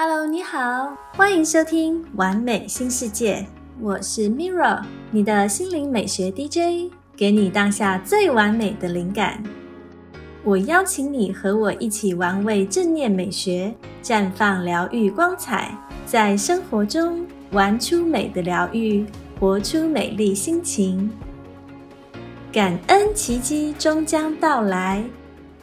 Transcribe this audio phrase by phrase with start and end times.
[0.00, 3.38] Hello，你好，欢迎收听《完美新世界》，
[3.80, 9.42] 我是 Mirra，你的心灵美学 DJ，给你当下最完美的灵感。
[10.44, 15.76] 我邀请你和我一起玩味正念美学，绽放疗愈光彩，
[16.06, 19.04] 在生活中玩出美的疗愈，
[19.40, 21.10] 活出美丽心情。
[22.52, 25.02] 感恩奇迹终将到来，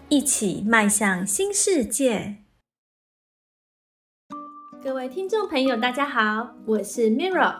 [0.09, 2.35] 一起迈向新世界。
[4.85, 7.55] 各位听众朋友，大家好，我是 Mirror。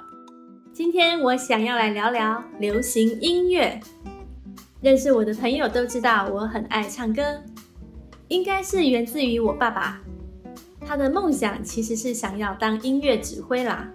[0.72, 3.80] 今天我想要来聊聊流行音乐。
[4.80, 7.41] 认识我的朋友都知道我很爱唱歌，
[8.27, 9.99] 应该是源自于我爸爸。
[10.85, 13.90] 他的梦想其实是想要当音乐指挥啦。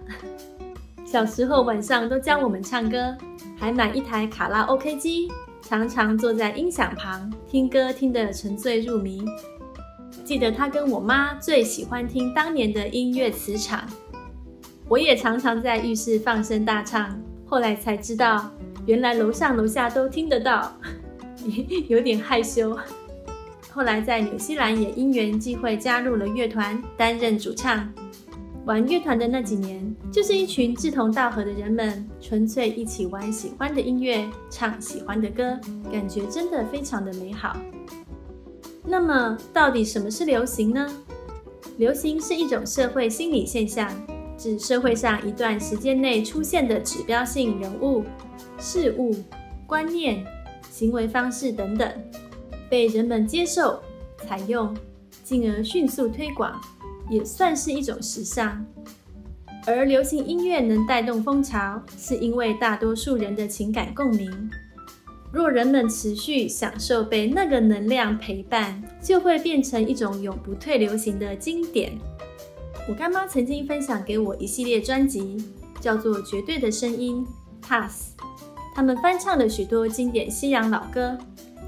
[1.07, 3.15] 小时候晚上都教我们唱歌，
[3.57, 9.23] 还买一台卡拉 OK 机，常常坐在音响旁听歌，听得沉醉入迷。
[10.23, 13.87] 记得他跟我妈最喜欢听当年的音乐磁场，
[14.87, 17.19] 我也常常在浴室放声大唱。
[17.45, 18.49] 后来才知道，
[18.85, 20.71] 原来楼上楼下都听得到，
[21.89, 22.77] 有点害羞。
[23.69, 27.91] 后来在纽西兰也因缘际会加入了乐团，担任主唱。
[28.65, 35.59] 玩乐团的那几年，就是一群志同道合的人们，纯粹一起玩喜欢的音乐，唱喜欢的歌，
[35.91, 37.57] 感觉真的非常的美好。
[38.83, 40.87] 那么，到底什么是流行呢？
[41.77, 43.89] 流行是一种社会心理现象，
[44.37, 48.03] 指社会上一段时间内出现的指标性人物、
[48.59, 49.15] 事物、
[49.65, 50.25] 观念、
[50.69, 51.89] 行为方式等等，
[52.69, 53.81] 被人们接受、
[54.25, 54.75] 采用，
[55.23, 56.59] 进而迅速推广，
[57.09, 58.65] 也算是一种时尚。
[59.67, 64.49] 而流行音乐能带动风潮，是因为大多数人的情感共鸣。
[65.31, 71.97] 若人们持续享受被那个能量陪伴，就会变成一种永不退流行的经典。
[72.89, 75.37] 我干妈曾经分享给我一系列专辑，
[75.79, 77.25] 叫做《绝对的声音》
[77.65, 78.13] （Pass）
[78.75, 81.17] 他们翻唱了许多经典西洋老歌。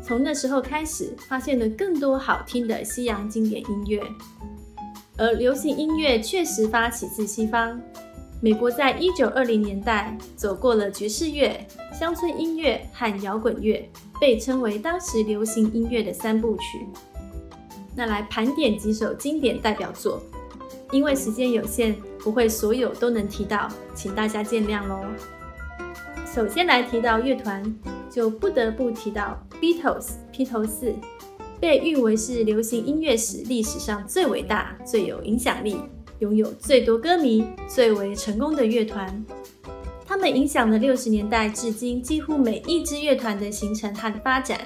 [0.01, 4.03] 从那时候开始，发现了更多好听的西洋经典音乐。
[5.15, 7.79] 而流行音乐确实发起自西方。
[8.43, 11.65] 美国在一九二零年代走过了爵士乐、
[11.97, 13.89] 乡村音乐和摇滚乐，
[14.19, 16.85] 被称为当时流行音乐的三部曲。
[17.95, 20.21] 那来盘点几首经典代表作，
[20.91, 25.05] 因为时间有限，不会所有都能提到，请大家见谅喽。
[26.25, 27.63] 首先来提到乐团，
[28.09, 30.93] 就不得不提到 Beatles 披头士，
[31.61, 35.77] 被誉为是流行音乐史历史上最伟大、最有影响力。
[36.23, 39.25] 拥有最多歌迷、最为成功的乐团，
[40.05, 44.57] 他们影响了六十年代至今几乎每一支乐团的形成和发展。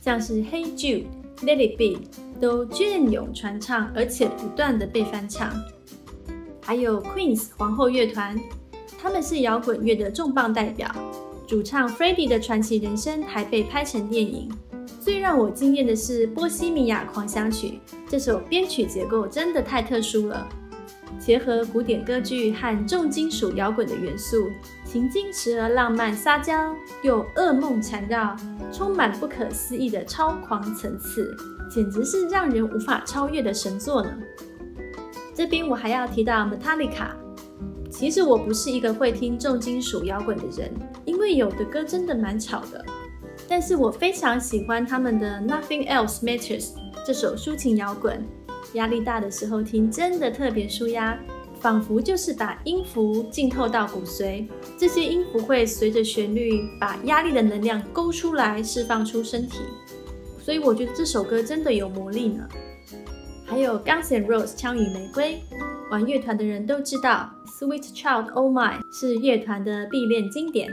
[0.00, 1.04] 像是《Hey Jude》、
[1.44, 2.00] 《Let It Be》
[2.40, 5.52] 都隽永传唱，而且不断的被翻唱。
[6.60, 8.36] 还有 Queen's 皇后乐团，
[9.00, 10.92] 他们是摇滚乐的重磅代表，
[11.46, 14.50] 主唱 Freddie 的传奇人生还被拍成电影。
[15.06, 17.78] 最让我惊艳的是《波西米亚狂想曲》，
[18.08, 20.48] 这首编曲结构真的太特殊了，
[21.20, 24.50] 结合古典歌剧和重金属摇滚的元素，
[24.84, 26.74] 情境时而浪漫撒娇，
[27.04, 28.34] 又噩梦缠绕，
[28.72, 31.36] 充满不可思议的超狂层次，
[31.70, 34.10] 简直是让人无法超越的神作呢。
[35.32, 37.10] 这边我还要提到 Metallica，
[37.88, 40.68] 其实我不是一个会听重金属摇滚的人，
[41.04, 42.84] 因为有的歌真的蛮吵的。
[43.48, 46.70] 但是我非常喜欢他们的 Nothing Else Matters
[47.06, 48.24] 这首抒情摇滚，
[48.74, 51.16] 压力大的时候听真的特别舒压，
[51.60, 54.46] 仿佛就是把音符浸透到骨髓，
[54.76, 59.60] 这些音符会随着旋律把压力的能量勾出来，释放出身体，
[60.40, 62.48] 所以我觉得这首歌真的有魔力呢。
[63.48, 65.40] 还有 Guns N' Roses 枪与玫瑰，
[65.88, 67.30] 玩乐团的人都知道
[67.60, 70.68] Sweet Child O' Mine 是乐团的必练经典。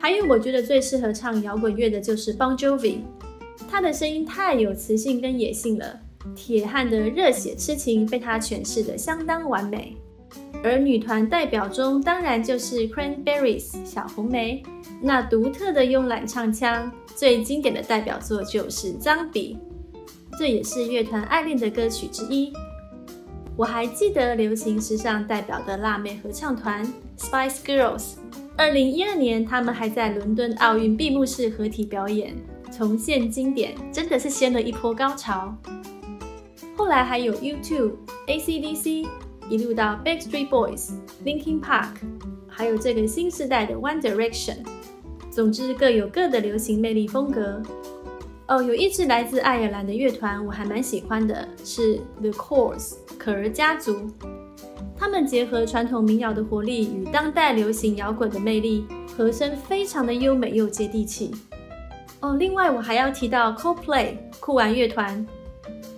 [0.00, 3.00] 还有，我觉得最适合唱摇滚乐的就是 Bon Jovi，
[3.70, 6.00] 他的声音太有磁性跟野性了，
[6.34, 9.96] 铁汉的热血痴情被他诠释的相当完美。
[10.62, 14.62] 而女团代表中，当然就是 Cranberries 小红莓，
[15.00, 19.56] 那独特的慵懒唱腔，最经典的代表作就是《脏笔》，
[20.38, 22.52] 这也是乐团爱恋的歌曲之一。
[23.56, 26.86] 我还记得流行时尚代表的辣妹合唱团
[27.18, 28.14] Spice Girls。
[28.58, 32.34] 二零一二年，他们还在伦敦奥运闭幕式合体表演，
[32.72, 35.56] 重现经典，真的是掀了一波高潮。
[36.76, 37.92] 后来还有 U2、
[38.26, 39.06] AC/DC，
[39.48, 40.90] 一路到 Backstreet Boys、
[41.24, 41.94] Linkin Park，
[42.48, 44.56] 还有这个新时代的 One Direction。
[45.30, 47.62] 总之各有各的流行魅力风格。
[48.48, 54.10] 哦，有一支来自爱尔兰的乐团，我还蛮喜欢的，是 The Course 可儿家族。
[54.98, 58.84] 他们结合传统民谣的活力与当代流行摇滚的魅力，
[59.16, 61.30] 和声非常的优美又接地气。
[62.20, 65.24] 哦，另外我还要提到 Coldplay 酷玩乐团，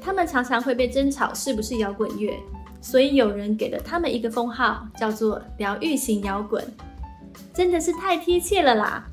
[0.03, 2.39] 他们常常会被争吵是不是摇滚乐，
[2.83, 6.63] 所以有人给了他们一个封号，叫做疗愈型摇滚，
[7.55, 9.07] 真的是太贴切了啦。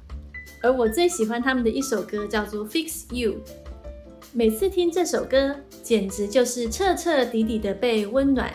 [0.62, 3.32] 而我最喜欢他们的一首歌叫做《Fix You》，
[4.34, 8.52] 每次听这首歌，简直就是彻彻底底的被温暖。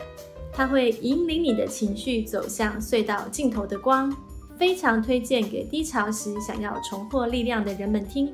[0.53, 4.15] 它会引领你的情绪走向隧道尽头的光，
[4.59, 8.33] 非常推荐给低潮时想要重获力量的人们听。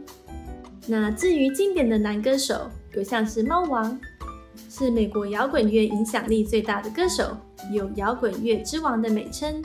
[0.87, 3.99] 那至于经典的男歌手，有像是猫王，
[4.69, 7.37] 是美国摇滚乐影响力最大的歌手，
[7.73, 9.62] 有摇滚乐之王的美称。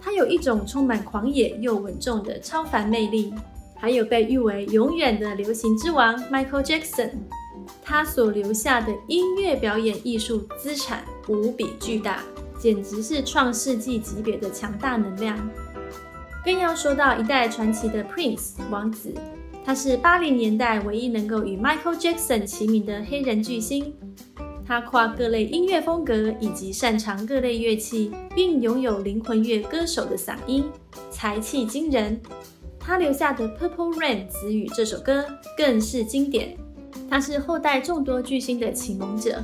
[0.00, 3.32] 他有一种充满狂野又稳重的超凡魅力，
[3.76, 7.10] 还有被誉为永远的流行之王 Michael Jackson。
[7.82, 12.22] 他所留下的音乐表演艺术资产无比巨大，
[12.58, 15.38] 简直是创世纪级别的强大能量。
[16.44, 19.12] 更要说到一代传奇的 Prince 王子，
[19.64, 23.92] 他是八零年代唯一能够与 Michael Jackson 齐名的黑人巨星。
[24.66, 30.64] 他跨各类音乐风格，以及擅长各类乐器，并拥有灵魂乐歌手的嗓音，
[31.10, 32.20] 才气惊人。
[32.78, 35.24] 他留下的《Purple Rain》子语这首歌
[35.56, 36.56] 更是经典。
[37.10, 39.42] 他是后代众多巨星的启蒙者。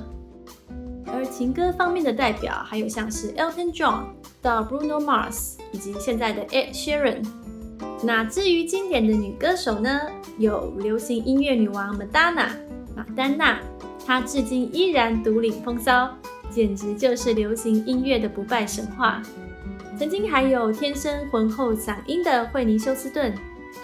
[1.06, 4.04] 而情歌方面的代表，还有像是 Elton John
[4.42, 7.24] 到 Bruno Mars，以及现在的 Ed Sheeran。
[8.02, 10.00] 那至于经典的女歌手呢？
[10.36, 12.48] 有流行音乐女王 Madonna
[12.96, 13.60] 马丹娜。
[14.04, 16.10] 她至今依然独领风骚，
[16.50, 19.22] 简直就是流行音乐的不败神话。
[19.96, 23.32] 曾经还有天生浑厚嗓音的惠妮休斯顿，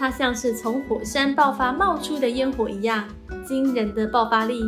[0.00, 3.06] 她像是从火山爆发冒出的烟火一样，
[3.47, 4.58] 惊人的爆发力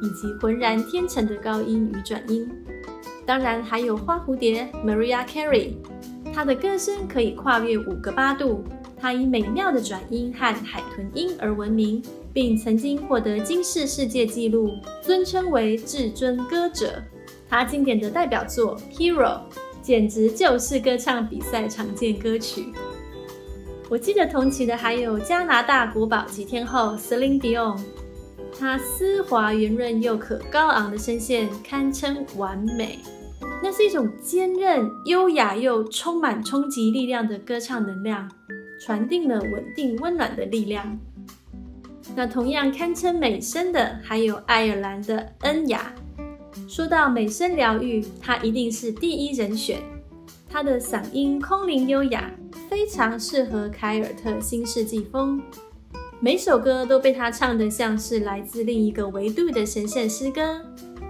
[0.00, 2.50] 以及浑然天成的高音与转音。
[3.26, 5.74] 当然还有花蝴蝶 Mariah Carey，
[6.32, 8.64] 她的歌声可以跨越五个八度，
[8.98, 12.02] 她以美妙的转音和海豚音而闻名。
[12.30, 14.70] 并曾经获得金氏世界纪录，
[15.02, 17.02] 尊称为至尊歌者。
[17.48, 19.24] 她经典的代表作《Hero》
[19.82, 22.72] 简直就是歌唱比赛常见歌曲。
[23.90, 27.80] 我记得同期的还有加拿大国宝级天后 Celine Dion，
[28.58, 32.98] 她丝滑圆润又可高昂的声线堪称完美。
[33.62, 38.30] 那是一种坚韧、优雅又充满冲击力量的歌唱能量，
[38.84, 40.98] 传递了稳定温暖的力量。
[42.14, 45.92] 那同样堪称美声的，还有爱尔兰的恩雅。
[46.68, 49.78] 说到美声疗愈，她一定是第一人选。
[50.48, 52.32] 她的嗓音空灵优雅，
[52.70, 55.40] 非常适合凯尔特新世纪风。
[56.20, 60.60] 每首歌都被她唱得像是来自另一个维度的神圣诗歌，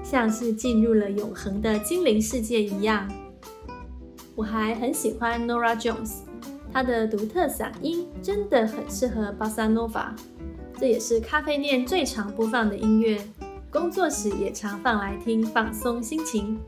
[0.03, 3.09] 像是进入了永恒的精灵世界一样。
[4.35, 6.19] 我还很喜欢 Nora Jones，
[6.73, 10.09] 她的独特嗓音真的很适合 Bossa Nova。
[10.79, 13.19] 这也是咖啡店最常播放的音乐，
[13.71, 16.59] 工作时也常放来听，放松心情。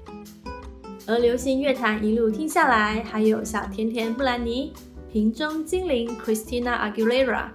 [1.11, 4.73] 而流行乐坛一路听下来，还有小甜甜布兰妮、
[5.13, 7.47] 瓶中精灵 Christina Aguilera、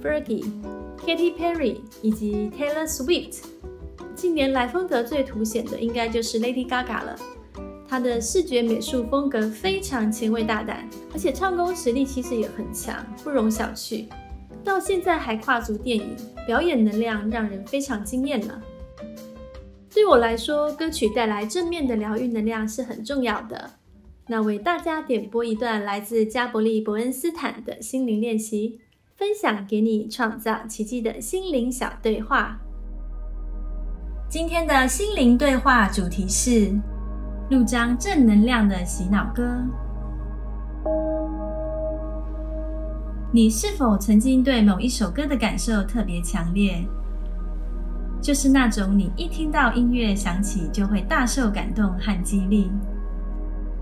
[0.00, 0.44] Fergie、
[1.04, 3.40] Katy Perry 以及 Taylor Swift。
[4.14, 7.16] 近年来风格最凸显的，应该就是 Lady Gaga 了。
[7.88, 14.06] 她的视觉美术风格非常前卫大胆，而且唱功实力其实也很强，不容小觑。
[14.62, 16.14] 到现在还跨足电影，
[16.46, 18.62] 表演能量让人非常惊艳呢。
[19.94, 23.70] 对我来说，歌曲带来正面的疗愈能量是很重要的。
[24.26, 28.80] 那为大家点播一段来自加伯利·伯恩斯坦的心灵练习，
[29.16, 32.58] 分享给你创造奇迹的心灵小对话。
[34.30, 36.72] 今天的心灵对话主题是
[37.50, 39.42] 录张正能量的洗脑歌。
[43.30, 46.82] 你是否曾经对某一首歌的感受特别强烈？
[48.22, 52.70] 就是那种你一听到音乐响起就会大受感动和激励，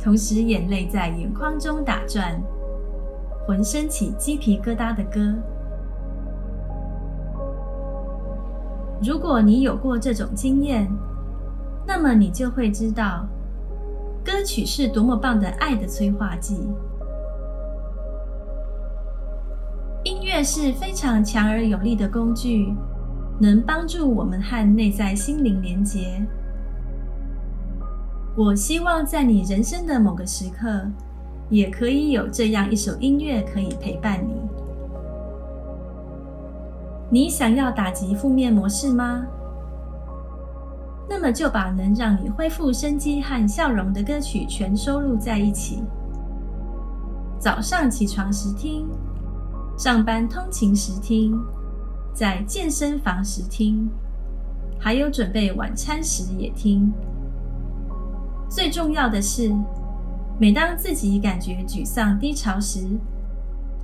[0.03, 2.43] 同时眼泪在眼眶中打转，
[3.47, 5.35] 浑身起鸡皮疙瘩的歌。
[9.03, 10.91] 如果你有过这种经验，
[11.87, 13.27] 那么你就会知道，
[14.25, 16.67] 歌曲是多么棒的爱的催化剂。
[20.03, 22.75] 音乐是非常强而有力的工具，
[23.41, 26.21] 能帮助我们和内在心灵连结。
[28.37, 30.87] 我希望在你人生的某个时刻，
[31.49, 34.35] 也可以有这样一首音乐可以陪伴你。
[37.11, 39.25] 你想要打击负面模式吗？
[41.09, 45.83] 那么就把能让你恢复生机和笑容的歌曲全收录在一起。
[47.41, 48.87] 早上起床时听，
[49.77, 51.37] 上班通勤时听，
[52.13, 53.89] 在健身房时听，
[54.79, 56.93] 还有准备晚餐时也听。
[58.49, 59.55] 最重要的是，
[60.39, 62.81] 每当自己感觉沮丧低潮时，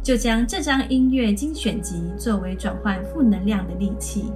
[0.03, 4.27] 就将这张音乐精选集作为转换负能量的利器。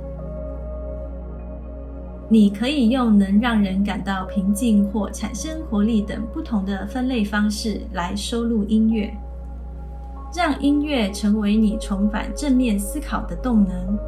[2.28, 9.12] 你可以用能让人感到平静或产生活力等不同的分类方式来收录音乐，
[10.34, 13.98] 让音乐成为你重返正面思考的动能。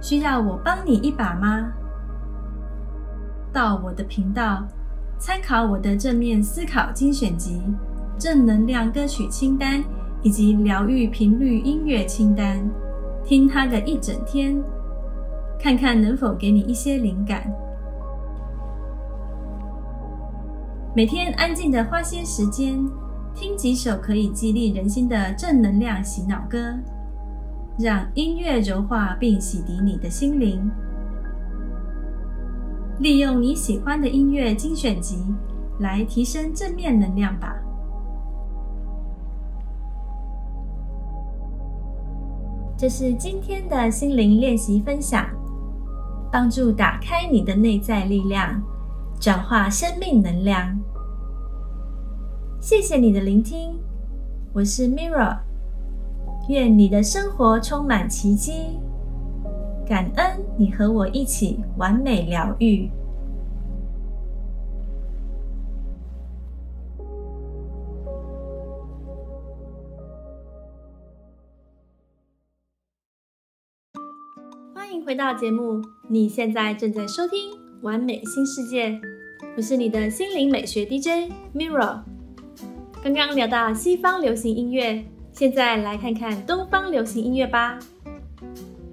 [0.00, 1.72] 需要我帮你一把吗？
[3.52, 4.64] 到我的频道。
[5.18, 7.62] 参考我的正面思考精选集、
[8.18, 9.82] 正能量歌曲清单
[10.20, 12.60] 以及疗愈频率音乐清单，
[13.24, 14.62] 听它的一整天，
[15.58, 17.50] 看看能否给你一些灵感。
[20.96, 22.82] 每天安静的花些时间，
[23.34, 26.74] 听几首可以激励人心的正能量洗脑歌，
[27.78, 30.70] 让音乐柔化并洗涤你的心灵。
[32.98, 35.22] 利用你喜欢的音乐精选集
[35.80, 37.54] 来提升正面能量吧。
[42.74, 45.26] 这是今天的心灵练习分享，
[46.32, 48.62] 帮助打开你的内在力量，
[49.20, 50.74] 转化生命能量。
[52.66, 53.78] 谢谢你的聆听，
[54.52, 55.38] 我是 Mirror，
[56.48, 58.54] 愿你的生活充满奇迹。
[59.86, 62.90] 感恩你和我一起完美疗愈。
[74.74, 78.88] 欢迎回到节目，你现在正在收听《完美新世界》，
[79.56, 82.15] 我是你的心灵美学 DJ Mirror。
[83.06, 85.00] 刚刚聊到西方流行音乐，
[85.32, 87.78] 现在来看看东方流行音乐吧。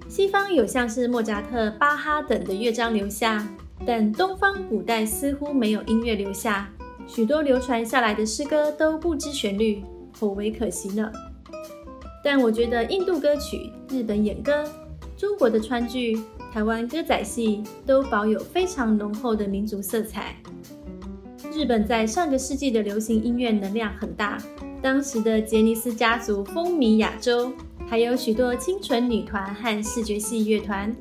[0.08, 3.44] 西方有像是莫扎特、巴哈等的乐章留下，
[3.84, 6.70] 但东方古代似乎没有音乐留下，
[7.08, 9.82] 许多流传下来的诗歌都不知旋律，
[10.16, 11.10] 颇为可惜呢。
[12.22, 14.64] 但我觉得印度歌曲、日本演歌、
[15.16, 16.20] 中国的川剧、
[16.52, 20.36] 台湾歌仔戏都保有非常浓厚的民族色彩。
[21.54, 24.38] 日本在上个世纪的流行音乐能量很大，
[24.82, 27.52] 当时的杰尼斯家族风靡亚洲。
[27.86, 30.92] 还有许多清纯女团和视觉系乐团，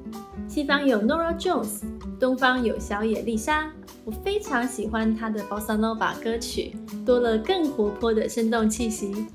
[0.47, 1.81] 西方有 Nora Jones，
[2.19, 3.71] 东方有小野丽莎。
[4.05, 9.25] 我非常喜欢她的 Bossa Nova 歌曲，多了更活泼的生动气息。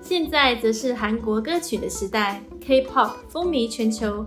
[0.00, 4.26] 现在则是韩国歌曲的时代，K-pop 风靡全球，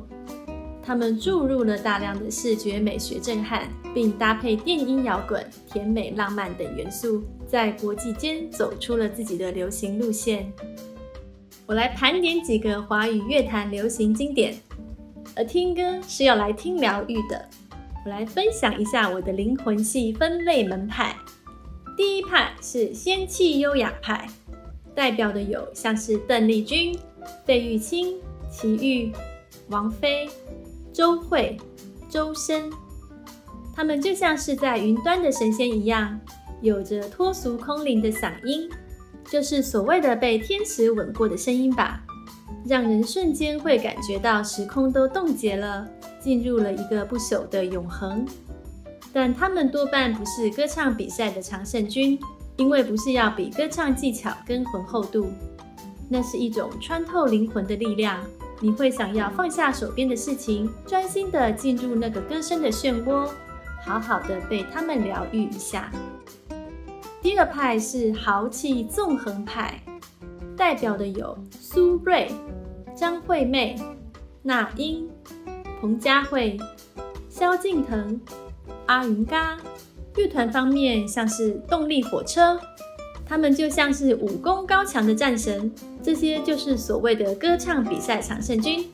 [0.88, 10.50] 他们注入了大量的视觉美学震撼，并搭配电音摇滚、甜美浪漫等元素，在国际间走出了自己的流行路线。
[11.66, 14.58] 我来盘点几个华语乐坛流行经典，
[15.36, 17.46] 而听歌是要来听疗愈的。
[18.06, 21.14] 我来分享一下我的灵魂系分类门派。
[21.98, 24.26] 第一派是仙气优雅派，
[24.96, 26.98] 代表的有像是邓丽君、
[27.44, 28.16] 费玉清、
[28.50, 29.12] 齐豫、
[29.68, 30.30] 王菲、
[30.98, 31.56] 周蕙、
[32.10, 32.72] 周深，
[33.76, 36.20] 他们就像是在云端的神仙一样，
[36.60, 38.68] 有着脱俗空灵的嗓音。
[39.30, 42.02] 就是所谓的被天使吻过的声音吧，
[42.66, 45.88] 让人瞬间会感觉到时空都冻结了，
[46.20, 48.26] 进入了一个不朽的永恒。
[49.14, 52.20] 但他们多半不是歌唱比赛的常胜军，
[52.56, 55.28] 因为不是要比歌唱技巧跟浑厚度，
[56.10, 58.20] 那是一种穿透灵魂的力量。
[58.60, 63.30] 你会想要放下手边的事情，专心的进入那个歌声的漩涡，
[63.86, 65.92] 好好的被他们疗愈一下。
[67.22, 69.82] 第二派是豪气纵横派，
[70.56, 72.32] 代表的有苏芮、
[72.96, 73.76] 张惠妹、
[74.42, 75.10] 那英、
[75.80, 76.58] 彭佳慧、
[77.30, 78.20] 萧敬腾、
[78.86, 79.58] 阿云嘎。
[80.16, 82.60] 乐团方面像是动力火车，
[83.24, 85.72] 他们就像是武功高强的战神，
[86.08, 88.86] 这些就是所谓的歌唱比赛常胜军，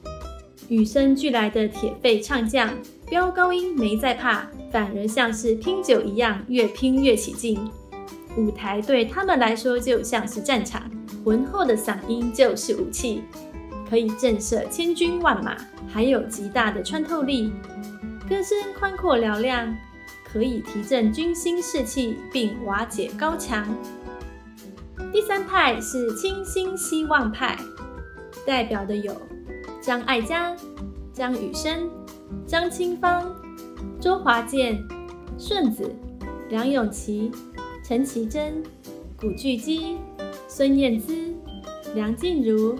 [0.67, 2.73] 与生俱来的铁肺唱将，
[3.07, 7.69] 飙高音没在怕，反而像是拼酒一样，越拼越起劲。
[8.35, 10.89] 舞台对他们来说就像是战场，
[11.23, 13.21] 浑厚的嗓音就是武器，
[13.87, 15.55] 可以震慑千军万马，
[15.87, 17.53] 还有极大的穿透力。
[18.27, 19.71] 歌声宽阔嘹亮，
[20.25, 23.67] 可以提振军心士气，并瓦解高墙。
[25.13, 27.55] 第三派是清新希望派，
[28.47, 29.15] 代表的有
[29.79, 30.57] 张艾嘉、
[31.13, 31.87] 张雨生、
[32.47, 33.31] 张清芳、
[34.01, 34.83] 周华健、
[35.37, 35.87] 顺子、
[36.49, 37.31] 梁咏琪、
[37.85, 38.63] 陈绮贞、
[39.15, 39.97] 古巨基、
[40.47, 41.31] 孙燕姿、
[41.93, 42.75] 梁静茹、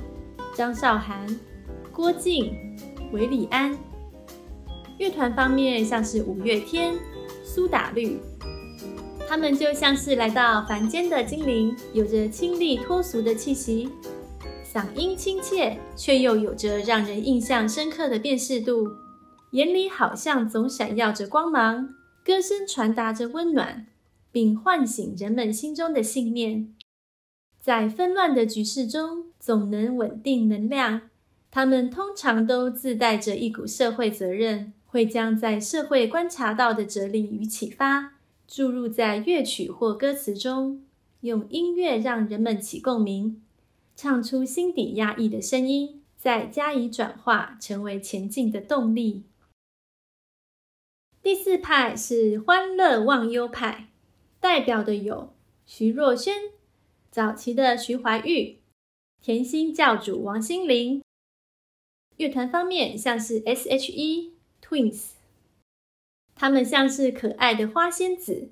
[0.56, 1.28] 张韶涵、
[1.92, 2.52] 郭靖、
[3.12, 3.78] 韦礼安。
[4.98, 6.96] 乐团方面像是五月天、
[7.44, 8.20] 苏打绿。
[9.28, 13.90] 他们就像是来到凡间的精灵，有着清丽脱俗的气息，
[14.64, 18.90] 嗓音亲切，却又有着让人印象深刻的辨识度，
[19.52, 21.90] 眼里好像总闪耀着光芒，
[22.24, 23.88] 歌声传达着温暖，
[24.32, 26.74] 并唤醒人们心中的信念，
[27.60, 31.02] 在纷乱的局势中总能稳定能量。
[31.50, 38.14] 他们通常都自带着一股社会责任，会将在社会观察到的哲理与启发。
[38.48, 40.86] 注入在乐曲或歌词中，
[41.22, 43.42] 用音乐让人们起共鸣，
[43.96, 49.24] 唱出心底压抑的声音，再加以转化，成为前进的动力。
[51.22, 53.90] 第四派是欢乐忘忧派，
[54.40, 55.34] 代表的有
[55.66, 56.52] 徐若瑄、
[57.10, 58.60] 早期的徐怀钰、
[59.22, 61.02] 甜心教主王心凌。
[62.18, 65.13] 乐团方面像是 S.H.E、Twins。
[66.44, 68.50] 他们像是可爱的花仙子，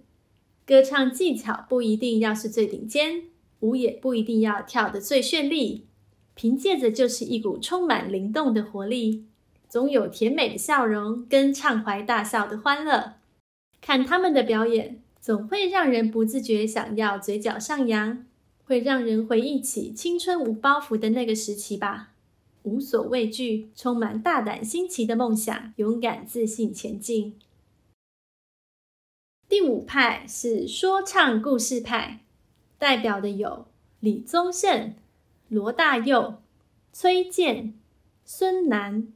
[0.66, 3.24] 歌唱技巧不一定要是最顶尖，
[3.60, 5.88] 舞也不一定要跳得最绚丽，
[6.34, 9.26] 凭借着就是一股充满灵动的活力，
[9.68, 13.16] 总有甜美的笑容跟畅怀大笑的欢乐。
[13.82, 18.26] 看他们的表演，总会让人不自觉想要嘴角上扬，
[18.64, 22.12] 会让人回忆起青春无包袱的那个时期吧，
[22.64, 27.36] 无所畏惧，充满大胆新奇的梦想，勇敢自信前进。
[29.52, 32.22] 第五派是说唱故事派，
[32.80, 33.66] 代表的有
[34.00, 34.96] 李宗盛、
[35.50, 36.36] 罗大佑、
[36.94, 37.78] 崔健、
[38.24, 39.12] 孙楠、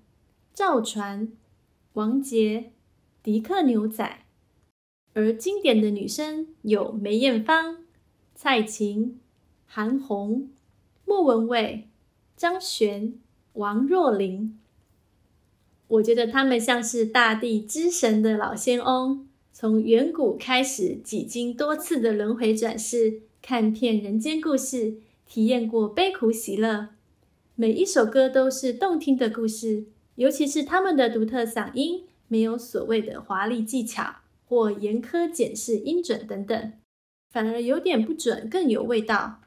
[0.53, 1.31] 赵传、
[1.93, 2.73] 王杰、
[3.23, 4.25] 迪克牛仔。
[5.13, 7.85] 而经典的女生有梅艳芳、
[8.35, 9.21] 蔡琴、
[9.65, 10.49] 韩红、
[11.05, 11.87] 莫文蔚、
[12.35, 13.13] 张悬、
[13.53, 14.59] 王若琳。
[15.87, 19.29] 我觉得他们像是大地之神的老仙翁。
[19.57, 26.89] 从远古开始，几经多次的轮回转世，看遍人间故事，体验过悲苦喜乐。
[27.55, 36.73] 每一首歌都是动听的故事，尤其是他们的独特嗓音，没有所谓的华丽技巧或严苛检视音准等等，
[37.31, 39.39] 反而有点不准，更有味道。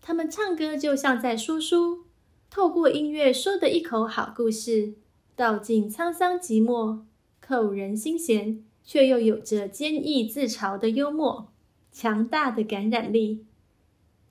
[0.00, 2.04] 他们唱歌就像在说书，
[2.48, 4.94] 透过音乐说的一口好故事，
[5.36, 7.00] 道尽沧桑寂寞，
[7.42, 8.64] 扣人心弦。
[8.84, 11.52] 却又有着坚毅自嘲的幽默，
[11.90, 13.46] 强大的感染力，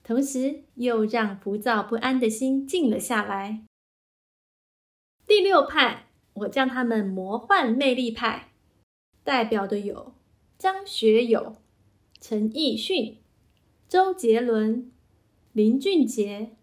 [0.04, 3.64] 同时又让浮躁不安的心静了下来。
[5.26, 8.52] 第六派，我叫他们魔幻魅力派，
[9.24, 10.14] 代表的有
[10.58, 11.56] 张学友、
[12.20, 13.20] 陈奕迅、
[13.88, 14.92] 周杰伦、
[15.54, 16.58] 林俊杰、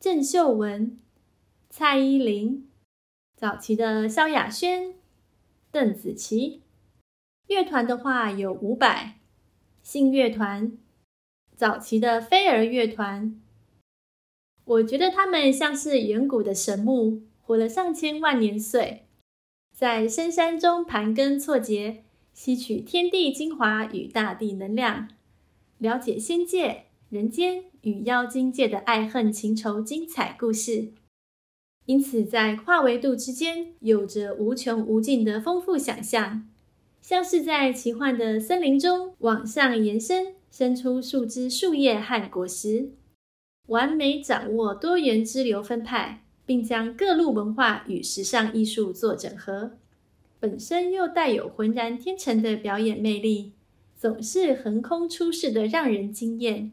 [0.00, 0.98] 郑秀文、
[1.70, 2.68] 蔡依林，
[3.36, 4.96] 早期的萧亚轩、
[5.70, 6.62] 邓紫棋。
[7.52, 9.18] 乐团的话有伍佰、
[9.82, 10.72] 信乐团、
[11.54, 13.38] 早期的飞儿乐团。
[14.64, 19.04] 我觉得他们像是远古的神木，活了上千万年岁，
[19.76, 25.10] 在深山中盘根错节，吸取天地精华与大地能量，
[25.76, 30.92] 了解仙界、人间与妖精界的爱恨情仇精彩故事。
[31.84, 36.48] 因此，在跨维度之间，有着无穷无尽的丰富想象。
[37.02, 42.92] 像是在奇幻的森林中往上延伸，伸出树枝、树叶和果实，
[43.66, 49.72] 完美掌握多元支流分派，并将各路文化与时尚艺术做整合，
[50.38, 53.52] 本身又带有浑然天成的表演魅力，
[53.96, 56.70] 总是横空出世的让人惊艳。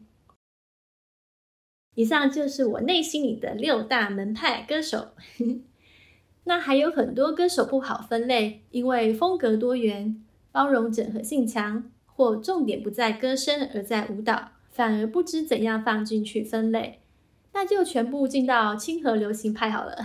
[1.96, 5.08] 以上就是我内心里的六大门派歌手。
[6.44, 17.00] 那还有很多歌手不好分类，因为风格多元、包容整合性强，或重点不在歌声而在舞蹈，反而不知怎样放进去分类。
[17.52, 19.96] 那就全部进到清河流行派好了。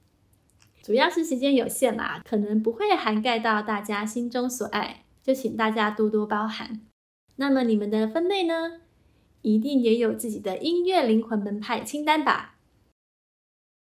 [0.82, 6.80] 主要是时间有限啦，可能不会涵盖到大家心中所爱，就请大家多多包涵。
[7.36, 8.80] 那么你们的分类呢？
[9.42, 12.56] 一定也有自己的音乐灵魂门派清单吧？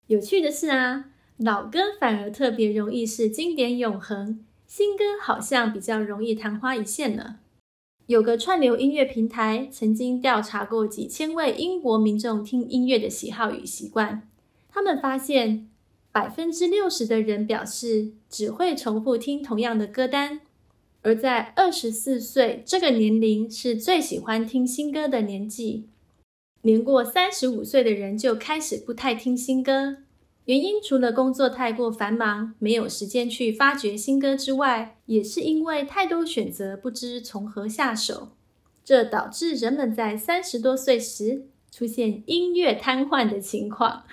[0.06, 1.10] 有趣的是啊。
[1.38, 7.40] 老歌反而特别容易是经典永恒，新歌好像比较容易昙花一现呢。
[8.06, 14.28] 有个串流音乐平台曾经调查过几千位英国民众听音乐的喜好与习惯，
[14.68, 15.68] 他们发现
[16.12, 20.40] 百分之六十的人表示只会重复听同样的歌单，
[21.02, 25.88] 而在二十四岁这个年龄是最喜欢听新歌的年纪。
[26.62, 29.96] 年过三十五岁的人就开始不太听新歌，
[30.46, 38.28] 原因除了工作太过繁忙，没有时间去发掘新歌之外，也是因为太多选择，不知从何下手。
[38.84, 44.04] 这导致人们在三十多岁时出现音乐瘫痪的情况。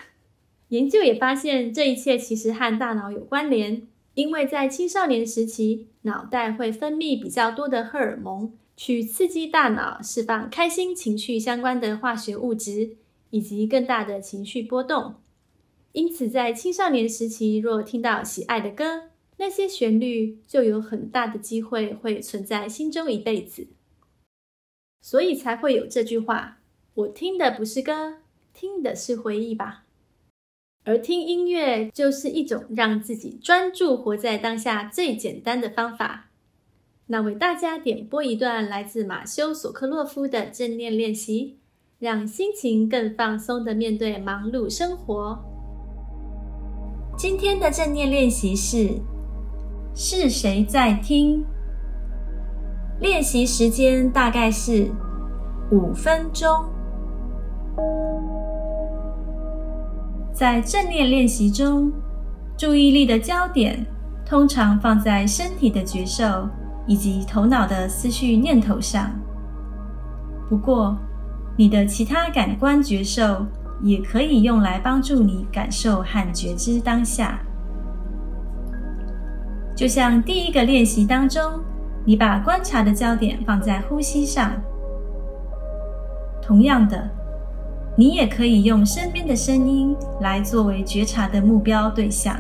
[0.69, 8.53] 研究也发现，这一切其实和大脑有关联，因为在青少年时期，脑袋会分泌比较多的荷尔蒙。
[8.77, 12.95] 去刺激大脑释放开心情绪相关的化学物质，
[13.29, 15.15] 以及更大的情绪波动。
[15.93, 23.67] 因此，在青少年时期，若听到喜爱的歌，那些旋律就有很大的机会会存在心中一辈子。
[25.01, 26.59] 所以才会有这句话
[26.93, 28.19] ：“我听的不是歌，
[28.53, 29.85] 听的是回忆吧。”
[30.85, 36.31] 而听音乐就是一种让自己专注活在当下最简单的方法。
[37.07, 41.59] 那为大家点播一段来自马修·索克洛夫的正念练习，
[41.99, 45.50] 让心情更放松的面对忙碌生活。
[47.21, 48.99] 今天的正念练习是：
[49.93, 51.45] 是谁在听？
[52.99, 54.89] 练习时间大概是
[55.69, 56.65] 五分钟。
[60.33, 61.93] 在正念练习中，
[62.57, 63.85] 注意力的焦点
[64.25, 66.49] 通常放在身体的觉受。
[66.87, 69.11] 以及头脑的思绪念头上。
[70.49, 70.97] 不过，
[71.55, 73.45] 你的其他感官觉受
[73.83, 77.39] 也可以用来帮助你感受和觉知当下。
[79.75, 81.41] 就像第一个练习当中，
[82.05, 84.51] 你把观察的焦点放在呼吸上。
[86.41, 87.09] 同样的，
[87.95, 92.35] 你也可以用身边的声音来作为觉察的目标对象。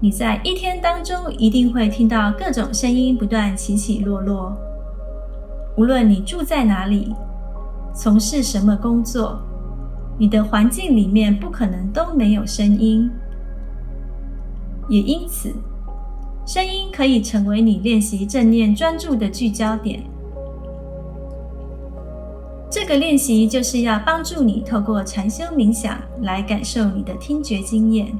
[0.00, 4.56] 你在一天当中一定会听到各种声音不断起起落落。
[5.76, 7.14] 无论你住在哪里，
[7.94, 9.38] 从事什么工作，
[10.18, 13.10] 你的环境里面不可能都没有声音。
[14.88, 15.52] 也因此，
[16.46, 20.02] 声音可以成为你练习正念专注的聚焦点。
[22.70, 28.10] 这个练习就是要帮助你透过禅修冥想来感受你的听觉经验。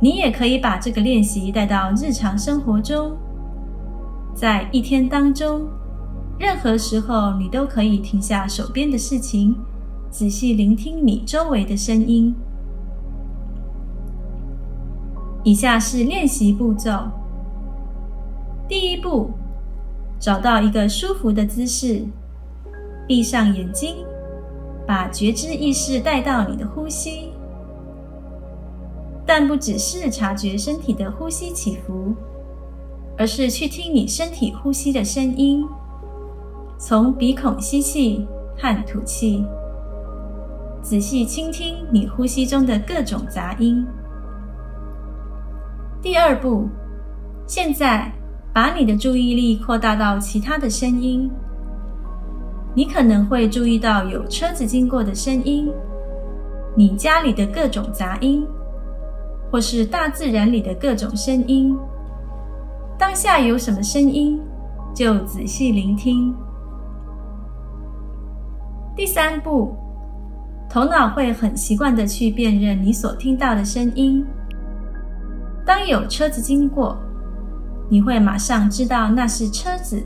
[0.00, 3.12] 你也可以把这个练习带到日常生活中，
[4.34, 5.68] 在一天当中，
[6.38, 9.56] 任何时候你都可以停下手边的事情，
[10.10, 12.34] 仔细聆听你周围的声音。
[15.42, 17.08] 以下是练习步骤：
[18.68, 19.30] 第一步，
[20.18, 22.04] 找到一个舒服的姿势，
[23.06, 23.96] 闭上眼睛，
[24.86, 27.30] 把觉知意识带到你的呼吸。
[29.24, 32.14] 但不只是察觉身体的呼吸起伏，
[33.16, 35.64] 而是去听你身体呼吸的声音，
[36.78, 38.26] 从鼻孔吸气
[38.58, 39.44] 和吐气，
[40.82, 43.86] 仔细倾听你呼吸中的各种杂音。
[46.02, 46.68] 第二步，
[47.46, 48.12] 现在
[48.52, 51.30] 把你的注意力扩大到其他的声音，
[52.74, 55.72] 你可能会注意到有车子经过的声音，
[56.76, 58.46] 你家里的各种杂音。
[59.48, 61.74] 或是大自然里的各种声音，
[62.98, 64.40] 当下有什么声音，
[64.92, 66.34] 就仔细聆听。
[68.96, 69.76] 第三步，
[70.70, 74.24] 头脑会很习惯的去辨认你所听到的声音。
[75.66, 76.96] 当有车子经过，
[77.90, 80.02] 你会马上知道那是车子。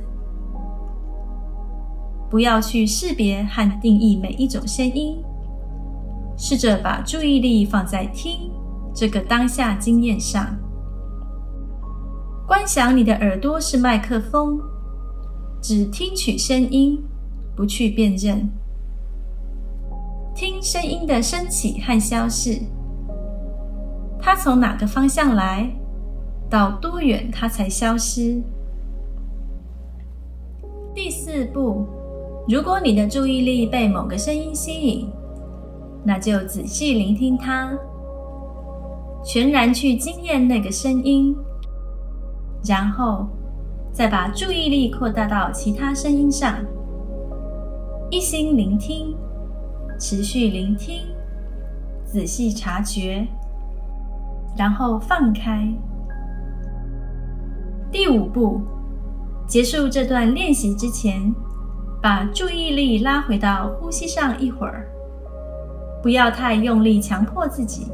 [2.28, 5.22] 不要去识别和定义每一种声音，
[6.36, 8.50] 试着把注意力放在听。
[8.92, 10.44] 这个当下经验上，
[12.44, 14.60] 观想你的耳朵是麦克风，
[15.62, 17.00] 只听取声音，
[17.54, 18.50] 不去辨认，
[20.34, 22.58] 听声音的升起和消逝，
[24.18, 25.70] 它从哪个方向来，
[26.48, 28.42] 到多远它才消失。
[30.94, 31.86] 第四步，
[32.48, 35.08] 如果你的注意力被某个声音吸引，
[36.04, 37.76] 那就仔细聆听它。
[39.22, 41.36] 全然去经验那个声音，
[42.66, 43.26] 然后
[43.92, 46.56] 再把注意力扩大到其他声音上，
[48.10, 49.14] 一心聆听，
[50.00, 51.02] 持续聆听，
[52.06, 53.28] 仔细察觉，
[54.56, 55.70] 然后放开。
[57.92, 58.62] 第五步，
[59.46, 61.34] 结束这段练习之前，
[62.00, 64.88] 把注意力拉回到呼吸上一会儿，
[66.02, 67.88] 不要太用力强迫自己，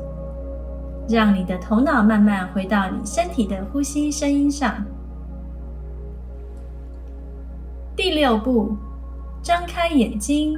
[1.08, 4.72] 让你的头脑慢慢回到你身体的呼吸声音上。
[7.96, 8.76] 第六步，
[9.42, 10.56] 张开眼睛，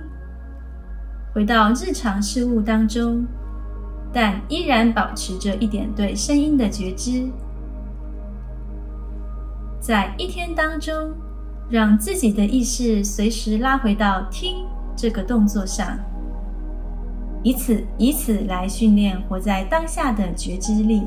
[1.39, 3.25] 回到日常事物当中，
[4.13, 7.31] 但依然保持着一点对声音的觉知。
[9.79, 11.15] 在一天当中，
[11.71, 15.97] 让自己的意识随时拉回到听这个动作上，
[17.45, 21.05] 以此以此来训练活在当下的觉知力。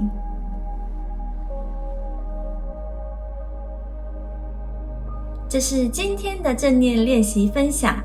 [5.50, 8.02] 这是今天的正念练习分享，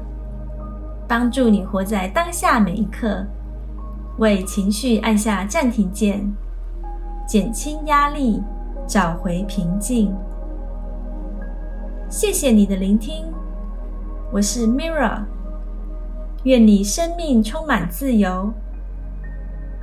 [1.09, 3.25] 帮助你活在当下每一刻，
[4.19, 6.35] 为情绪按下暂停键，
[7.29, 8.43] 减轻压力，
[8.89, 10.13] 找回平静。
[12.09, 13.27] 谢谢你的聆听，
[14.33, 15.23] 我是 Mirra
[16.43, 18.53] 愿你生命充满自由，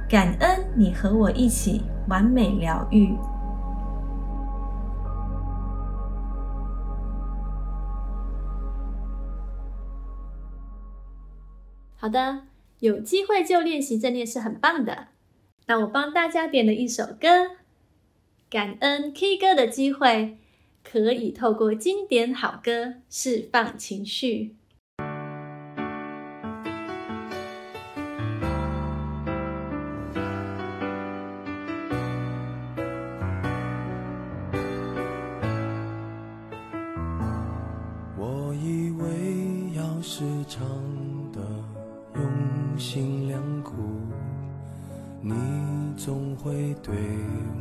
[0.10, 3.16] 感恩你和我一起完美疗愈。
[12.04, 12.42] 好的，
[12.82, 15.08] 有机会就练习正念是很棒的。
[15.68, 17.52] 那我帮大家点了一首歌，
[18.50, 20.38] 感恩 K 歌的机会，
[20.84, 24.58] 可以透过经典好歌释放情绪。
[46.82, 46.94] 对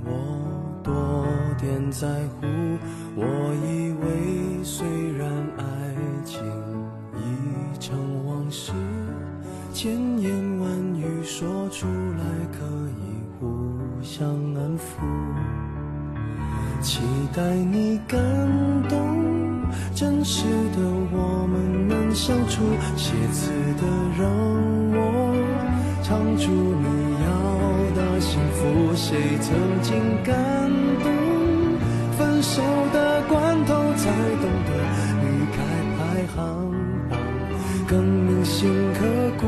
[0.05, 1.27] 我多
[1.61, 2.47] 点在乎。
[3.15, 3.55] 我
[29.93, 30.35] 曾经感
[31.03, 31.13] 动？
[32.17, 32.63] 分手
[32.95, 34.71] 的关头才懂得
[35.21, 35.59] 离开
[35.99, 36.01] 排
[36.35, 36.73] 行
[37.11, 37.19] 榜
[37.87, 39.05] 更铭心刻
[39.39, 39.47] 骨。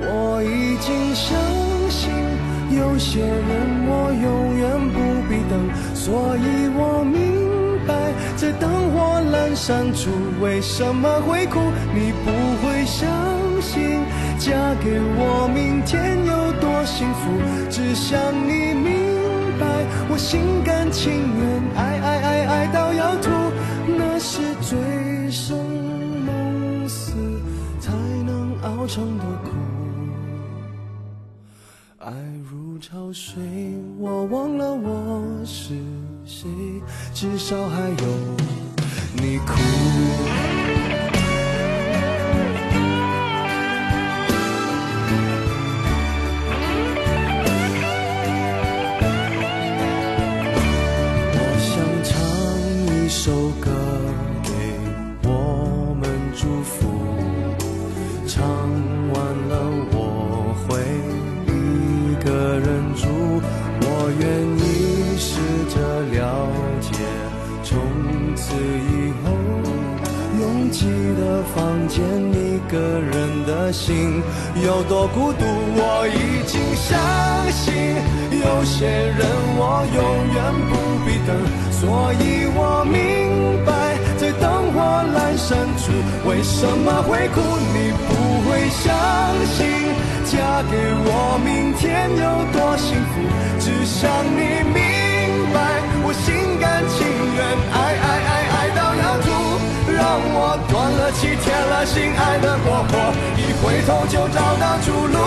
[0.00, 1.36] 我已经相
[1.90, 2.12] 信，
[2.70, 4.96] 有些人我永远不
[5.28, 5.58] 必等，
[5.92, 8.12] 所以我明白。
[8.36, 11.58] 在灯火阑珊处，为什么会哭？
[11.92, 12.30] 你不
[12.62, 13.10] 会相
[13.60, 14.04] 信，
[14.38, 17.30] 嫁给我，明天有多幸福？
[17.70, 19.66] 只想你明白，
[20.08, 23.30] 我心甘情愿，爱爱爱爱到要吐，
[23.86, 24.78] 那是醉
[25.30, 25.56] 生
[26.24, 27.12] 梦死
[27.80, 27.92] 才
[28.24, 29.50] 能熬成的苦。
[31.98, 32.12] 爱
[32.48, 33.42] 如潮水，
[33.98, 35.74] 我忘了我是
[36.24, 36.48] 谁，
[37.12, 38.06] 至少还有
[39.14, 40.35] 你哭。
[86.56, 87.40] 什么会哭？
[87.74, 88.88] 你不会相
[89.44, 89.68] 信。
[90.24, 90.72] 嫁给
[91.04, 93.20] 我，明天有多幸福？
[93.60, 94.80] 只想你明
[95.52, 95.60] 白，
[96.00, 97.04] 我心甘情
[97.36, 97.44] 愿，
[97.76, 99.28] 爱爱爱爱到要吐，
[99.92, 100.00] 让
[100.32, 105.20] 我断了气，铁了心，爱的过火，一回头就找到出路，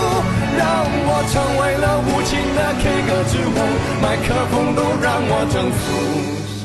[0.58, 3.58] 让我成为了无情的 K 歌之王，
[4.02, 5.78] 麦克风都让我征服。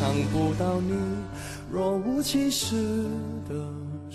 [0.02, 0.98] 想不到你
[1.72, 2.76] 若无其事
[3.48, 3.54] 的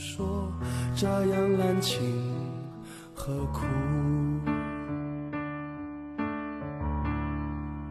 [0.00, 0.50] 说，
[0.96, 2.00] 这样滥情。
[3.14, 3.66] 何苦？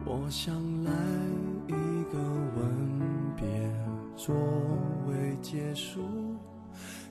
[0.04, 0.90] 我想来
[1.68, 1.72] 一
[2.12, 2.18] 个
[2.56, 3.46] 吻别
[4.16, 4.34] 作
[5.06, 6.00] 为结束，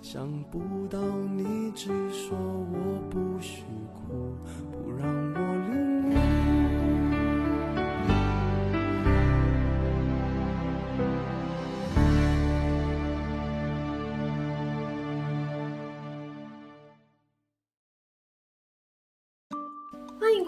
[0.01, 0.59] 想不
[0.89, 0.99] 到
[1.33, 4.35] 你只说我不许哭，
[4.69, 5.58] 不让我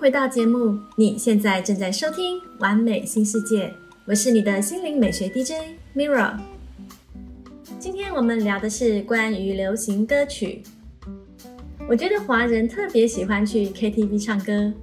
[0.01, 3.67] 回到节目，你现在正在收听《完美新世界》，
[4.07, 6.39] 我是你的心灵美学 DJ Mirror。
[7.79, 10.63] 今天我们聊的是关于流行歌曲。
[11.87, 14.73] 我觉得华人特别喜欢去 KTV 唱歌，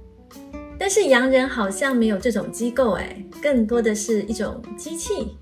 [0.77, 5.35] 但是洋人好像没有这种机构，哎，更多的是一种机器。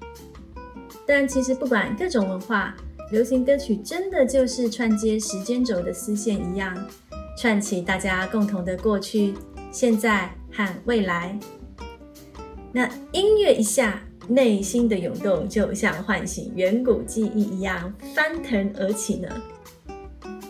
[1.05, 2.75] 但其实不管各种文化，
[3.11, 6.75] 流行歌曲真的就是串接时间轴的丝线一样，
[7.37, 9.35] 串起大家共同的过去。
[9.71, 11.37] 现在和未来，
[12.71, 19.29] 那音乐一下，内心的涌动就像唤醒远古记忆一样翻腾而起呢，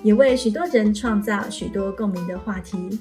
[0.03, 2.99] 也为许多人创造许多共鸣的话题。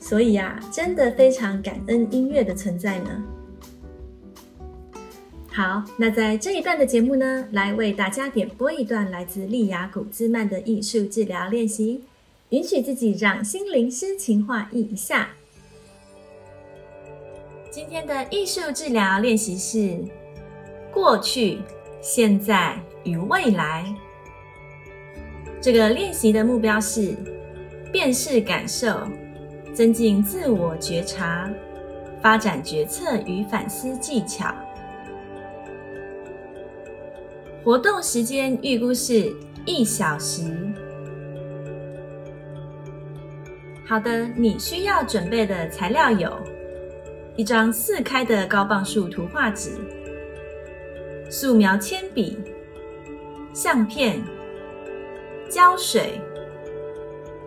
[0.00, 3.24] 所以呀，真的非常感恩音乐的存在呢。
[5.50, 12.04] 好，那在这一段的节目呢，来为大家点播一段来自利雅古兹曼的艺术治疗练习，
[12.50, 15.28] 允许自己让心灵诗情画意一下。
[17.70, 20.02] 今天的艺术治疗练习是
[20.90, 21.58] 过去、
[22.00, 23.94] 现在与未来。
[25.60, 27.14] 这个练习的目标是
[27.92, 29.06] 辨识感受，
[29.74, 31.50] 增进自我觉察，
[32.22, 34.54] 发展决策与反思技巧。
[37.62, 39.30] 活动时间预估是
[39.66, 40.72] 一小时。
[43.88, 46.38] 好的，你需要准备的材料有。
[47.36, 49.70] 一张四开的高磅数图画纸、
[51.30, 52.36] 素描铅笔、
[53.54, 54.22] 相片、
[55.48, 56.20] 胶水、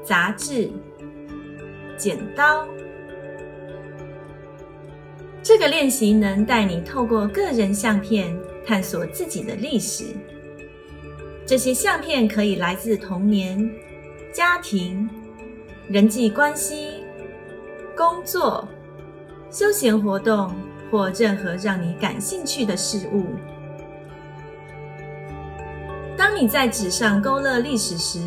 [0.04, 0.68] 杂志、
[1.96, 2.68] 剪刀。
[5.44, 10.06] 这个练习能带你透过个人相片探索自己的历史。
[11.46, 13.70] 这些相片可以来自童年、
[14.34, 15.08] 家庭、
[15.92, 17.04] 人际关系、
[17.98, 18.66] 工作。
[19.50, 20.50] 休闲活动
[20.90, 23.26] 或任何让你感兴趣的事物。
[26.16, 28.22] 当你在纸上勾勒历史时，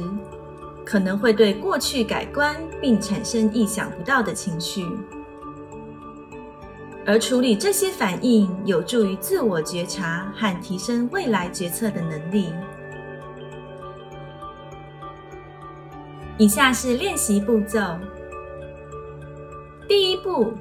[0.85, 4.87] 可能会对过去改观，并产生意想不到的情绪。
[7.07, 12.53] 而处理这些反应，有助于自我觉察和提升未来决策的能力。
[16.37, 17.99] 以下是练习步骤：
[19.89, 20.53] 第一步。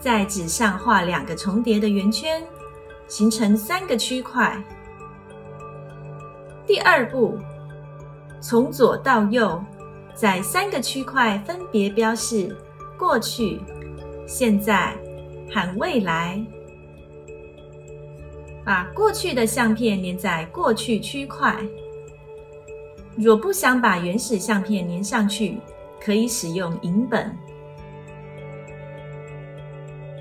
[0.00, 2.42] 在纸上画两个重叠的圆圈，
[3.06, 4.60] 形成三个区块。
[6.66, 7.38] 第二步，
[8.40, 9.62] 从左到右，
[10.12, 12.52] 在三个区块分别标示
[12.98, 13.60] 过去、
[14.26, 14.92] 现在
[15.52, 16.44] 和未来。
[18.64, 21.56] 把过去的相片粘在过去区块。
[23.22, 25.60] 若不想把原始相片粘上去，
[26.00, 27.32] 可以使用影本。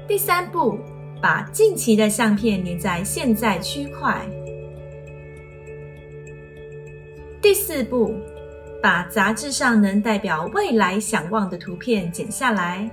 [0.07, 0.77] 第三步，
[1.19, 4.23] 把近期的相片粘在现在区块。
[7.41, 8.13] 第四步，
[8.83, 12.87] 把杂志上能代表未来想望的图片剪下来，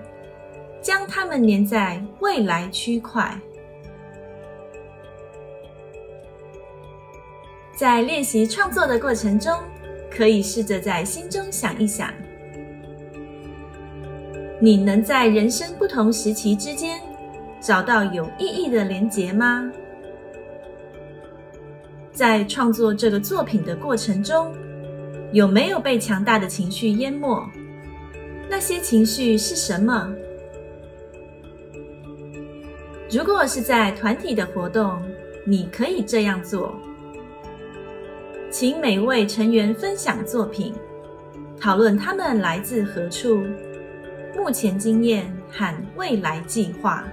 [0.81, 3.39] 将它们粘在未来区块。
[7.77, 9.55] 在练习创作的过程中，
[10.19, 12.13] 可以试着在心中想一想：
[14.61, 16.99] 你能在人生不同时期之间。
[17.61, 19.71] 找到有意义的连结吗？
[22.13, 24.53] 在创作这个作品的过程中，
[25.33, 27.49] 有没有被强大的情绪淹没？
[28.49, 30.13] 那些情绪是什么？
[33.11, 35.01] 如果是在团体的活动，
[35.45, 36.77] 你可以这样做：
[38.51, 40.75] 请每位成员分享作品，
[41.61, 43.47] 讨论他们来自何处、
[44.35, 47.05] 目前经验和未来计划。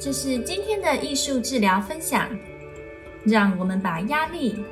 [0.00, 2.28] 这是今天的艺术治疗分享，
[3.24, 4.64] 让我们把压力、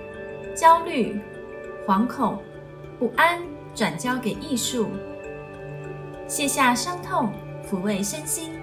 [0.57, 1.21] 焦虑、
[1.87, 2.43] 惶恐、
[2.99, 3.41] 不安
[3.77, 4.89] 转交给艺术，
[6.27, 7.31] 卸下伤痛，
[7.71, 8.58] 抚慰身心。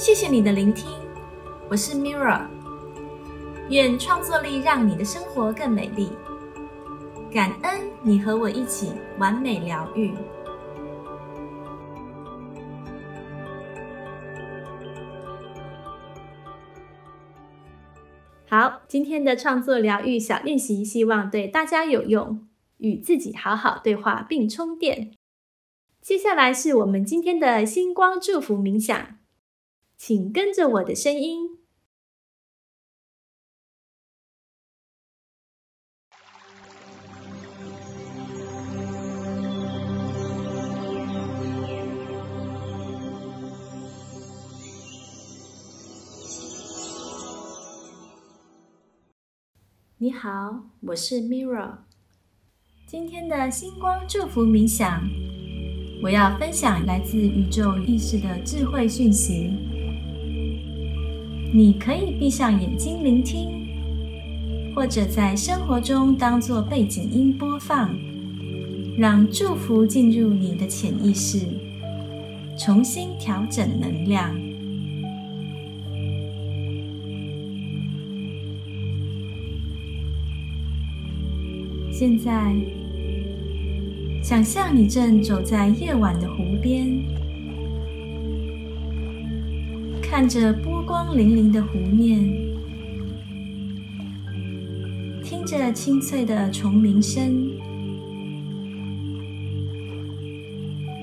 [0.00, 0.98] 谢谢你的聆听，
[1.68, 2.46] 我是 Mirra，
[3.68, 6.08] 愿创作力让你的生活更美丽。
[7.30, 10.14] 感恩你和我一起完美疗愈。
[18.48, 22.48] 好，今天的创作疗愈小练习，希望对大家有用，
[22.78, 25.12] 与自己好好对话并充电。
[26.00, 29.19] 接下来是我们今天的星光祝福冥想，
[30.02, 31.58] 请跟着我的声音。
[49.98, 51.74] 你好我是 mirror
[52.86, 55.02] 今天的星光祝福冥想
[56.02, 59.69] 我要分享来自宇宙意识的智慧讯息。
[61.52, 63.48] 你可以闭上眼睛聆听，
[64.72, 67.92] 或者在生活中当做背景音播放，
[68.96, 71.40] 让祝福进入你的潜意识，
[72.56, 74.32] 重新调整能量。
[81.90, 82.54] 现在，
[84.22, 87.02] 想象你正走在夜晚的湖边，
[90.00, 92.18] 看着波光粼粼的湖面，
[95.22, 97.48] 听着清脆的虫鸣声，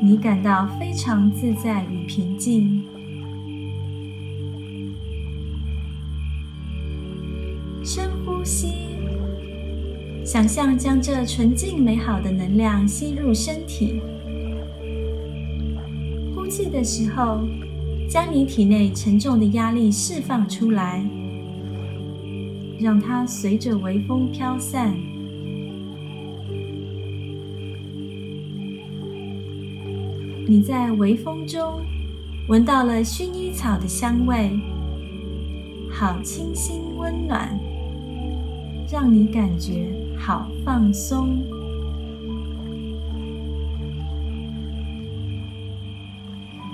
[0.04, 2.84] 你感到非常自在与平静。
[7.82, 8.98] 深呼吸。
[10.26, 14.02] 想象将这纯净美好的能量吸入身体，
[16.36, 17.40] 呼气的时候，
[18.10, 21.06] 将你体内沉重的压力释放出来，
[22.80, 24.98] 让它随着微风飘散。
[30.48, 31.82] 你在微风中
[32.48, 34.58] 闻到了薰衣草的香味，
[35.92, 37.60] 好清新温暖，
[38.90, 39.88] 让你感觉。
[40.18, 41.57] 好放松。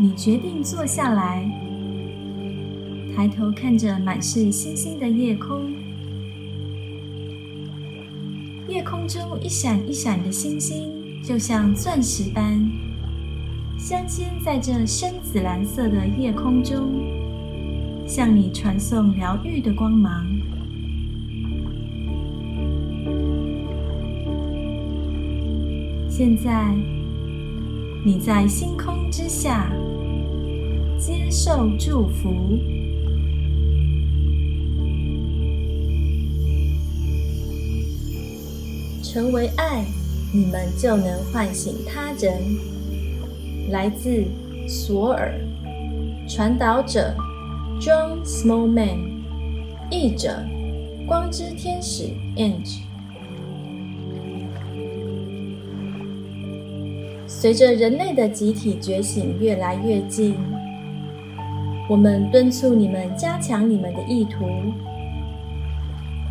[0.03, 1.49] 你决定坐下来，
[3.15, 5.71] 抬头看着满是星星的夜空。
[8.67, 10.91] 夜空中一闪一闪的星星，
[11.23, 12.69] 就像钻石般
[13.77, 16.83] 镶嵌在这深紫蓝色的夜空中，
[18.05, 20.27] 向你传送疗愈的光芒。
[26.09, 26.75] 现在，
[28.05, 29.71] 你在星空之下
[31.05, 32.33] 接受祝福，
[39.03, 39.83] 成为爱，
[40.33, 42.41] 你们就能唤醒他人。
[43.69, 44.23] 来自
[44.65, 45.37] 索尔，
[46.25, 47.13] 传导者
[47.81, 48.99] John Smallman，
[49.91, 50.41] 译者
[51.05, 52.77] 光之天使 Ange。
[57.27, 60.37] 随着人类的集体觉醒越来越近，
[61.93, 64.47] 我们敦促你们加强你们的意图。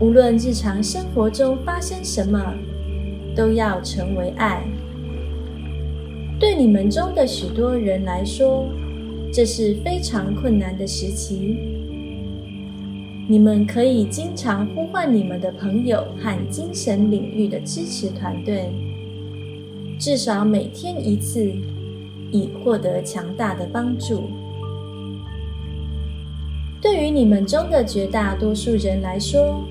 [0.01, 2.53] 无论日常生活中发生什么，
[3.37, 4.61] 都要成为爱。
[6.41, 8.67] 对你们中的许多人来说，
[9.33, 11.57] 这是非常困难的时期。
[13.29, 18.69] 你们可以经常呼唤你们的朋友和精神领域的支持团队。
[19.97, 21.55] 至少每天一次，
[22.33, 24.25] 以获得强大的帮助。
[26.83, 29.65] 对于你们中的绝大多数人来说，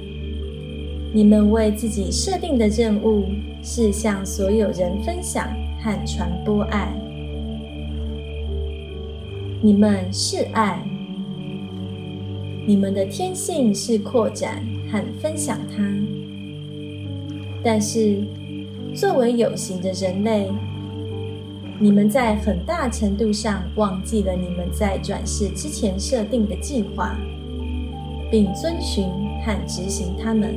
[1.14, 3.26] 你们为自己设定的任务
[3.62, 5.46] 是向所有人分享
[5.82, 6.92] 和传播爱。
[9.62, 10.82] 你们是爱，
[12.66, 15.84] 你们的天性是扩展和分享它，
[17.62, 18.24] 但是。
[18.94, 20.52] 作为有形的人类，
[21.84, 27.18] 你们在很大程度上忘记了你们在转世之前设定的计划，
[28.30, 29.10] 并遵循
[29.44, 30.56] 和执行它们。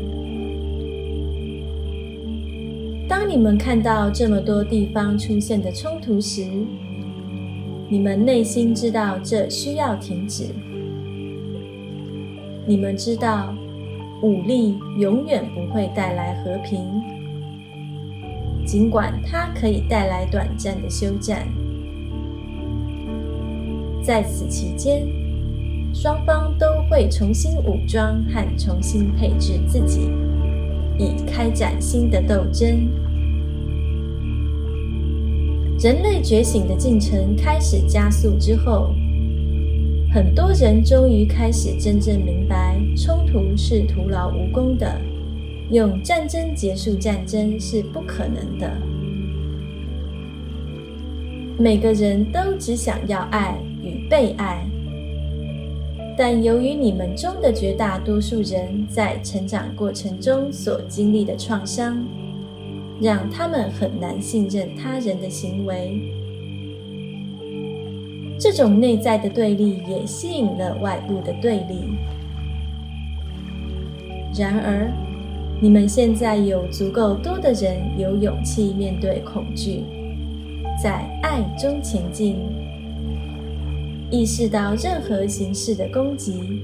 [3.09, 6.45] 当你们看到这么多地方出现的冲突时，
[7.89, 10.49] 你们内心知道这需要停止。
[12.67, 13.55] 你们知道，
[14.21, 16.85] 武力永远不会带来和平。
[18.65, 21.47] 尽管它可以带来短暂的休战，
[24.03, 25.07] 在此期间，
[25.93, 30.11] 双方都会重新武装和重新配置自己，
[30.99, 32.89] 以开展新的斗争。
[35.79, 38.95] 人类觉醒的进程开始加速之后，
[40.13, 45.01] 很多人终于开始真正明白，冲突是徒劳无功的。
[45.71, 48.71] 用战争结束战争是不可能的。
[51.59, 54.67] 每个人都只想要爱与被爱，
[56.19, 62.05] 但由于你们中的绝大多数人在成长过程中所经历的创伤，
[63.01, 65.99] 让他们很难信任他人的行为。
[68.39, 71.89] 这种内在的对立也吸引了外部的对立。
[74.37, 74.93] 然而。
[75.61, 79.85] 你们现在有足够多的人有勇气面对恐惧，
[80.83, 82.37] 在爱中前进，
[84.11, 86.61] 意识到任何形式的攻击，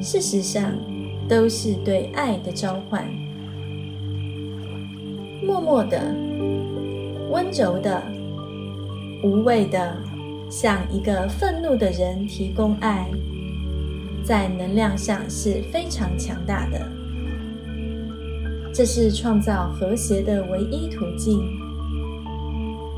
[0.00, 0.74] 事实上
[1.28, 3.04] 都是对爱的召唤。
[5.42, 6.14] 默默的、
[7.30, 8.02] 温柔的、
[9.24, 9.96] 无畏的，
[10.50, 13.08] 向一个愤怒的人提供爱。
[14.22, 16.86] 在能量上是非常强大的，
[18.78, 21.40] 这是创造和谐的唯一途径。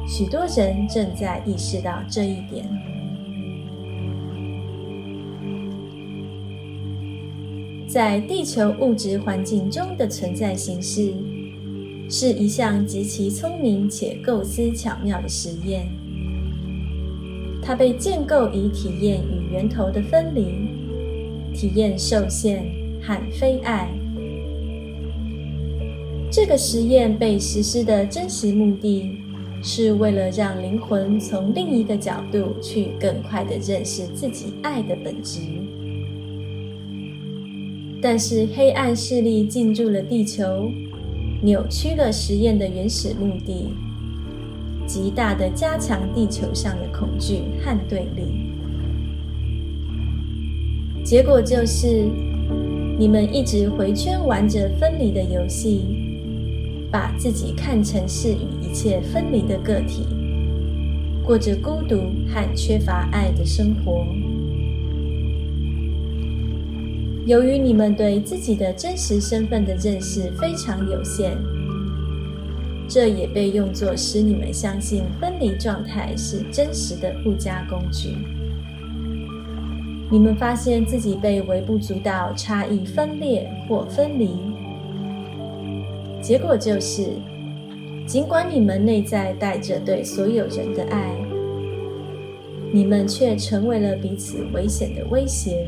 [0.07, 2.69] 许多人正在意识到这一点。
[7.89, 11.15] 在地球物质环境中的存在形式，
[12.11, 15.89] 是一项极其聪明且构思巧妙的实验。
[17.63, 20.45] 它被建构以体验与源头的分离。
[21.55, 22.71] 体验受限
[23.01, 23.91] 和非爱。
[26.33, 29.19] 这个实验被实施的真实目的，
[29.65, 35.41] 是为了让灵魂从另一个角度去更快的认识自己爱的本质。
[38.01, 40.71] 但是黑暗势力进入了地球，
[41.43, 43.75] 扭曲了实验的原始目的，
[44.87, 48.49] 极大的加强地球上的恐惧和对立。
[51.03, 52.07] 结果就是，
[53.01, 55.81] 你们一直回圈玩着分离的游戏，
[56.91, 60.07] 把自己看成是与一切分离的个体，
[61.25, 61.97] 过着孤独
[62.29, 64.05] 和缺乏爱的生活。
[67.27, 71.37] 由于你们对自己的真实身份的认识非常有限，
[72.89, 78.17] 这也被用作使你们相信分离状态是真实的附加工具。
[80.11, 84.31] 你们发现自己被微不足道差异分裂或分离，
[86.31, 87.09] 结果就是，
[88.07, 91.11] 尽管你们内在带着对所有人的爱，
[92.73, 95.67] 你们却成为了彼此危险的威胁。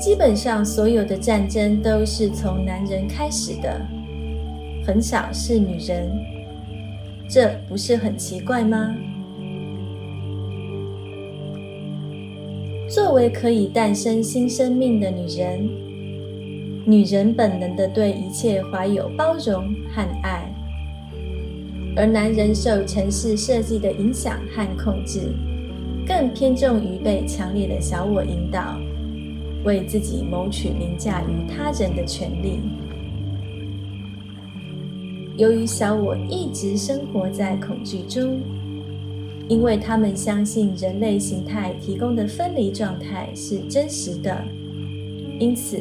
[0.00, 3.80] 基本上，所有的战争都是从男人开始的，
[4.84, 6.10] 很少是女人。
[7.28, 8.92] 这不是很奇怪吗？
[12.92, 15.66] 作为可以诞生新生命的女人，
[16.84, 19.64] 女人本能的对一切怀有包容
[19.94, 20.54] 和爱，
[21.96, 25.32] 而男人受城市设计的影响和控制，
[26.06, 28.78] 更偏重于被强烈的小我引导，
[29.64, 32.58] 为自己谋取凌驾于他人的权利。
[35.38, 38.38] 由于小我一直生活在恐惧中，
[39.48, 44.42] 因为他们相信人类形态提供的分离状态是真实的，
[45.38, 45.78] 因此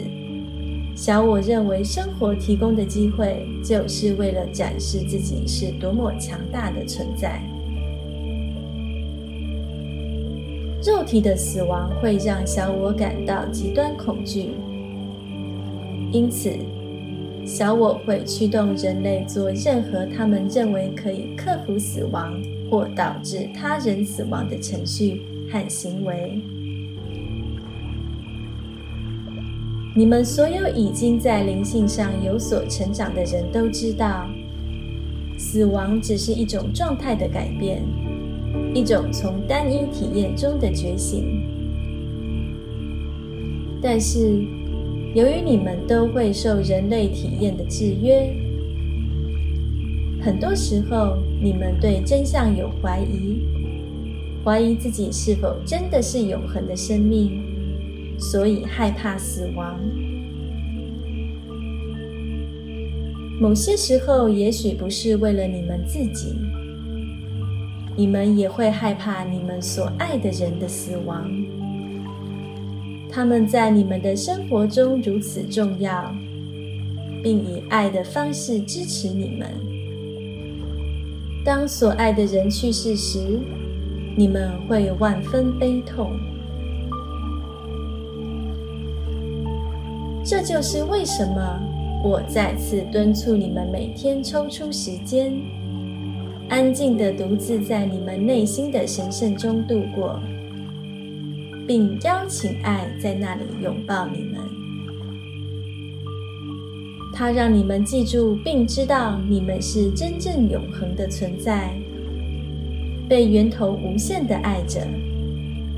[0.95, 7.41] 小我认为生活提供的机会就是为了展示自己是多么强大的存在。
[10.85, 14.51] 肉体的死亡会让小我感到极端恐惧，
[16.11, 16.51] 因此。
[17.43, 22.39] 小我会驱动人类做任何他们认为可以克服死亡
[22.71, 26.41] 或导致他人死亡的程序和行为。
[29.95, 34.25] 你们所有已经在灵性上有所成长的人都知道，
[35.37, 37.83] 死亡只是一种状态的改变，
[38.73, 41.43] 一种从单一体验中的觉醒。
[43.79, 44.43] 但是。
[45.13, 48.33] 由于你们都会受人类体验的制约，
[50.23, 53.43] 很多时候你们对真相有怀疑，
[54.45, 57.41] 怀疑自己是否真的是永恒的生命，
[58.19, 59.79] 所以害怕死亡。
[63.39, 66.35] 某些时候，也许不是为了你们自己，
[67.95, 71.27] 你们也会害怕你们所爱的人的死亡。
[73.09, 76.13] 他们在你们的生活中如此重要，
[77.23, 79.70] 并以爱的方式支持你们。
[81.43, 83.39] 当所爱的人去世时，
[84.15, 86.11] 你们会万分悲痛。
[90.23, 91.59] 这就是为什么
[92.03, 95.33] 我再次敦促你们每天抽出时间，
[96.49, 100.19] 安静的独自在你们内心的神圣中度过。
[101.67, 104.41] 并邀请爱在那里拥抱你们，
[107.21, 111.71] 它让你们记住并知道你们是真正永恒的存在，
[113.07, 114.81] 被源头无限的爱着，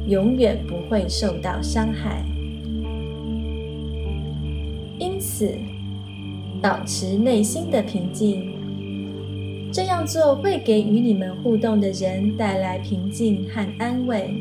[0.08, 2.24] 永远不会受到伤害。
[4.98, 5.54] 因此，
[6.62, 8.54] 保持内心的平静。
[9.70, 14.34] 这样做会给与你们互动的人带来平静和安慰。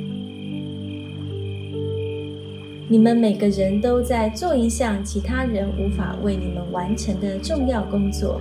[2.93, 8.39] 你们每个人都在做一项其他人无法为你们完成的重要工作。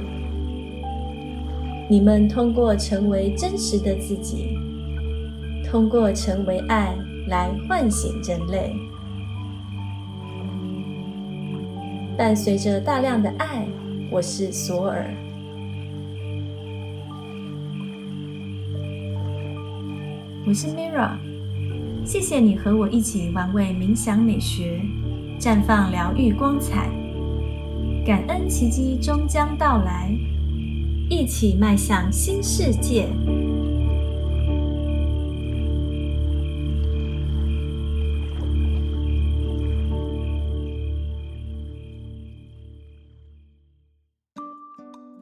[1.89, 4.57] 你们通过成为真实的自己，
[5.63, 6.93] 通过成为爱
[7.29, 8.75] 来唤醒人类。
[12.17, 13.65] 伴随着大量的爱，
[14.11, 15.09] 我是索尔。
[20.45, 21.15] 我是 Mira，
[22.11, 24.81] 谢谢你和我一起玩味冥想美学，
[25.39, 26.89] 绽放疗愈光彩，
[28.05, 30.13] 感恩奇迹终将到来，
[31.09, 33.07] 一起迈向新世界。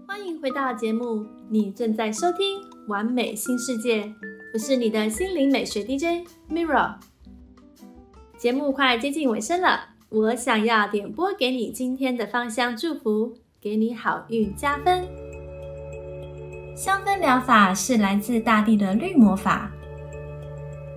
[0.07, 4.05] 欢迎回到节目，你正在收听《完美新世界》。
[4.51, 6.95] 我是你的心灵美学 DJ Mirra。
[8.35, 15.07] 节目快接近尾声了，我想要点播给你今天的芳香祝福，给你好运加分。
[16.75, 19.71] 香氛疗法是来自大地的绿魔法，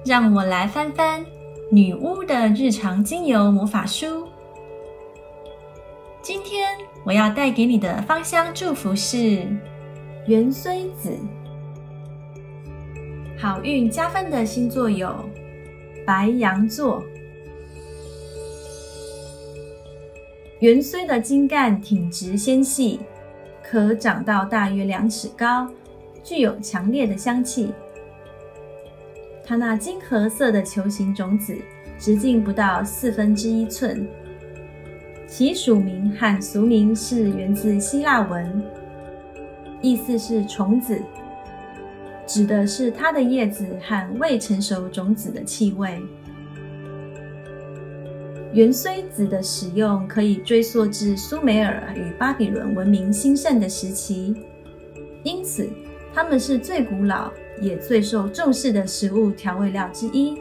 [0.06, 1.22] 让我来翻翻
[1.70, 4.26] 女巫的日常精油魔法书。
[6.22, 6.70] 今天
[7.04, 9.46] 我要带给你的芳香祝福是
[10.26, 11.14] 元荽子。
[13.42, 15.12] 好运加分的星座有
[16.06, 17.02] 白羊座。
[20.60, 23.00] 圆锥的茎干挺直纤细，
[23.60, 25.68] 可长到大约两尺高，
[26.22, 27.72] 具有强烈的香气。
[29.44, 31.52] 它那金褐色的球形种子
[31.98, 34.06] 直径不到四分之一寸，
[35.26, 38.62] 其属名和俗名是源自希腊文，
[39.80, 41.02] 意思是虫子。
[42.32, 46.00] 指的是它的叶子和未成熟种子的气味。
[48.54, 54.34] 元荽子的使用可以追溯至苏美尔与巴比伦文明兴盛的时期，
[55.24, 55.68] 因此
[56.14, 57.30] 它们是最古老
[57.60, 60.40] 也最受重视的食物调味料之一。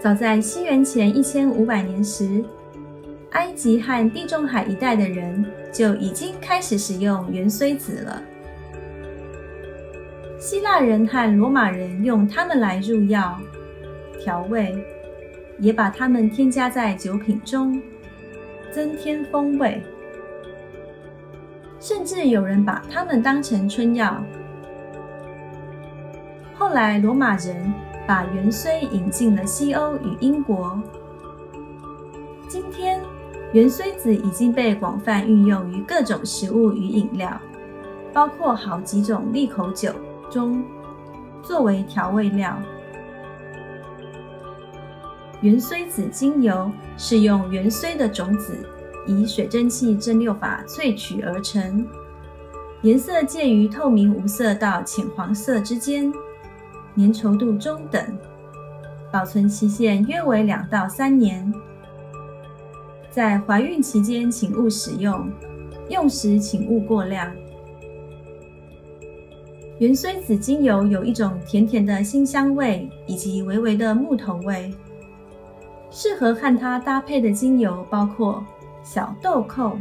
[0.00, 2.42] 早在西元前一千五百年时，
[3.30, 8.20] 埃及和地中海一带的人就已经开始使用元荽子了。
[10.40, 13.38] 希腊人和罗马人用它们来入药、
[14.18, 14.74] 调味，
[15.58, 17.78] 也把它们添加在酒品中，
[18.72, 19.82] 增添风味。
[21.78, 24.16] 甚至有人把它们当成春药。
[26.56, 27.70] 后来，罗马人
[28.06, 30.80] 把元荽引进了西欧与英国。
[32.48, 32.98] 今天，
[33.52, 37.38] 元荽子已经被广泛运用于各种食物与饮料，
[38.10, 39.92] 包括好几种利口酒。
[40.30, 40.64] 中
[41.42, 42.56] 作为调味料，
[45.40, 48.56] 元荽子精油是用元荽的种子
[49.06, 51.86] 以水蒸气蒸馏法萃取而成，
[52.82, 56.12] 颜色介于透明无色到浅黄色之间，
[56.96, 58.02] 粘稠度中等，
[59.10, 61.52] 保存期限约为两到三年。
[63.10, 65.28] 在怀孕期间请勿使用，
[65.88, 67.28] 用时请勿过量。
[69.80, 74.70] 元荽子精油有一种甜甜的辛香味，以及微微的木头味。
[75.90, 78.44] 适合和它搭配的精油包括
[78.82, 79.78] 小豆蔻、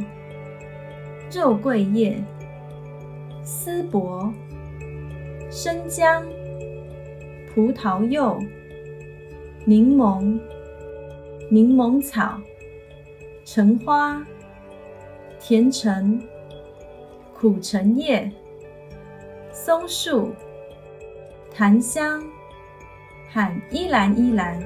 [1.29, 2.17] 肉桂叶、
[3.43, 4.33] 丝柏、
[5.51, 6.23] 生姜、
[7.53, 8.39] 葡萄柚、
[9.65, 10.39] 柠檬、
[11.51, 12.39] 柠檬草、
[13.43, 14.25] 橙花、
[15.41, 16.21] 甜橙、
[17.33, 18.31] 苦橙叶。
[19.61, 20.33] 松树、
[21.53, 22.23] 檀香
[23.29, 24.57] 和依兰依兰，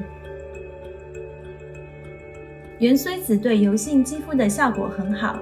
[2.77, 5.39] 元荽子对油性肌肤的效果很好。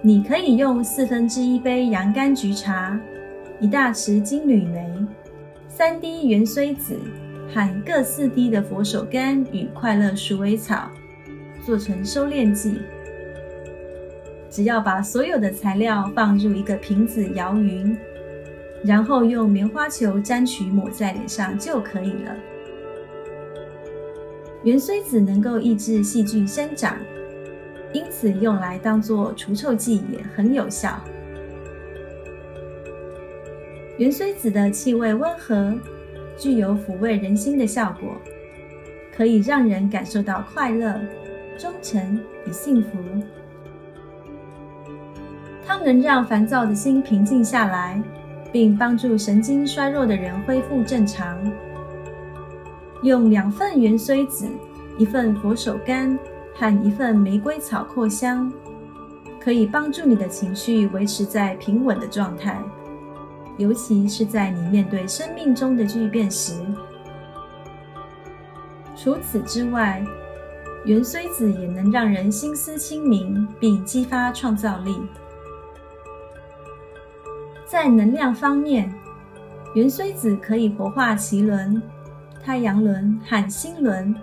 [0.00, 2.98] 你可以用四分之一杯洋甘菊茶、
[3.60, 4.90] 一大匙金缕梅、
[5.68, 6.98] 三滴元荽子
[7.52, 10.90] 和各四滴的佛手柑与快乐鼠尾草
[11.62, 12.80] 做成收敛剂。
[14.48, 17.94] 只要把所有的材料放入一个瓶子摇匀。
[18.84, 22.36] 然后用棉花球沾取抹在脸上就可以了。
[24.62, 26.96] 元荽子能够抑制细菌生长，
[27.92, 31.00] 因此用来当做除臭剂也很有效。
[33.96, 35.78] 元荽子的气味温和，
[36.36, 38.16] 具有抚慰人心的效果，
[39.14, 41.00] 可以让人感受到快乐、
[41.56, 42.98] 忠诚与幸福。
[45.66, 48.02] 它能让烦躁的心平静下来，
[48.54, 51.36] 并帮助神经衰弱的人恢复正常。
[53.02, 54.46] 用两份元锥子、
[54.96, 56.16] 一份佛手柑
[56.54, 58.52] 和一份玫瑰草扩香，
[59.40, 62.56] 可以帮助你的情绪维持在平稳的状态，
[63.56, 66.52] 尤其是在你面对生命中的巨变时。
[68.94, 70.00] 除此之外，
[70.84, 74.96] 元锥子也能让人心思清明，并激发创造力。
[77.74, 78.88] 在能量方面，
[79.74, 81.82] 元锥子可以活化脐轮、
[82.40, 84.14] 太阳轮和心轮，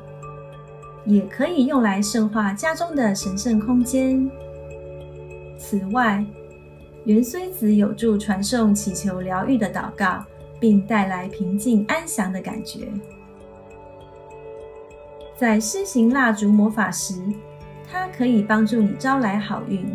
[1.03, 4.31] 也可以用来圣化家中的神圣空间。
[5.57, 6.25] 此外，
[7.03, 10.23] 元锥子有助传送祈求疗愈的祷告，
[10.57, 12.87] 并带来平静安详的感觉。
[15.35, 17.21] 在施行蜡烛魔法时，
[17.91, 19.85] 它可以帮助你招来好运。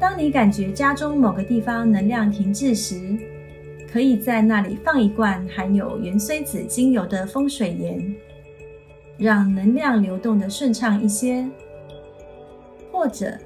[0.00, 3.18] 当你感觉家中某个地方能量停滞时，
[3.92, 8.14] 可以在那里放一罐含有元锥子精油的风水盐，
[9.18, 11.46] 让能量流动的顺畅一些。
[12.90, 13.36] 或者，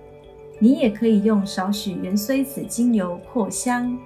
[0.60, 3.98] 你也可以用少许元锥子精油扩香。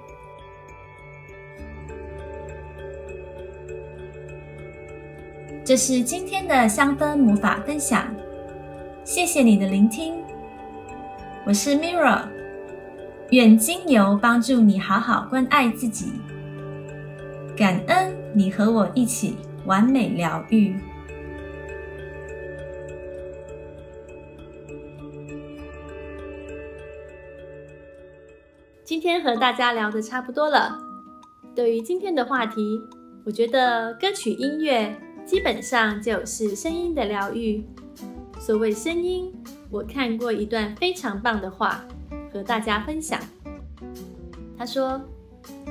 [5.63, 8.11] 这是今天的香氛魔法分享，
[9.03, 10.15] 谢谢你的聆听，
[11.45, 12.38] 我是 Mirra。
[13.31, 16.13] 愿精油帮助你好好关爱自己，
[17.55, 20.75] 感恩你和我一起完美疗愈。
[28.83, 30.79] 今天和大家聊的差不多了。
[31.53, 32.81] 对于今天的话题，
[33.23, 37.63] 我觉得歌曲音乐基本上就是声音的疗愈。
[38.39, 39.31] 所谓声音，
[39.69, 41.85] 我看过一段非常棒的话。
[42.31, 43.19] 和大家分享，
[44.57, 45.01] 他说：“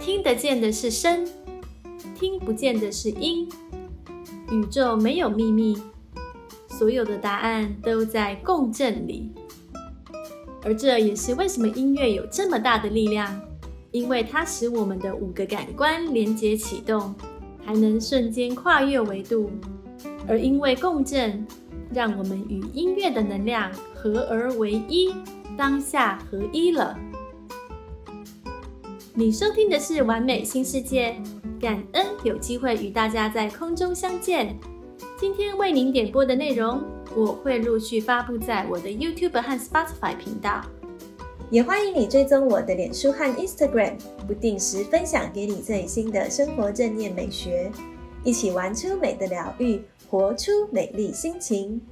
[0.01, 1.27] 听得见的是声，
[2.19, 3.49] 听不见的是音。
[4.51, 5.77] 宇宙没有秘密，
[6.69, 9.31] 所有的答案都在共振里。
[10.65, 13.41] 而这也是为什么音乐有这么大的力量，
[13.93, 17.15] 因为它使我们的五个感官连接启动，
[17.65, 19.51] 还能瞬间跨越维度。
[20.27, 21.47] 而因为共振，
[21.93, 25.15] 让我们与音乐的能量合而为一。”
[25.59, 26.97] 当下合一了。
[29.13, 31.17] 你收听的是完美新世界，
[31.61, 34.57] 感恩有机会与大家在空中相见。
[35.19, 36.81] 今天为您点播的内容，
[37.17, 40.65] 我会陆续发布在我的 YouTube 和 Spotify 频道，
[41.51, 43.95] 也欢迎你追踪我的脸书和 Instagram，
[44.29, 47.73] 不定时分享给你最新的生活正念美学，
[48.23, 51.83] 一起玩出美的疗愈，活出美丽心情。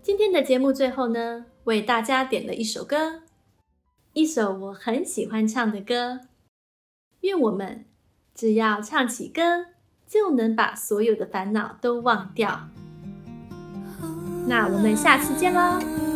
[0.00, 1.46] 今天的节目最后呢？
[1.64, 3.22] 为大家点了一首歌，
[4.12, 6.20] 一首我很喜欢唱的歌。
[7.20, 7.84] 愿我们
[8.34, 9.66] 只要唱起歌，
[10.06, 12.68] 就能把所有的烦恼都忘掉。
[14.46, 16.09] 那我们下次见喽！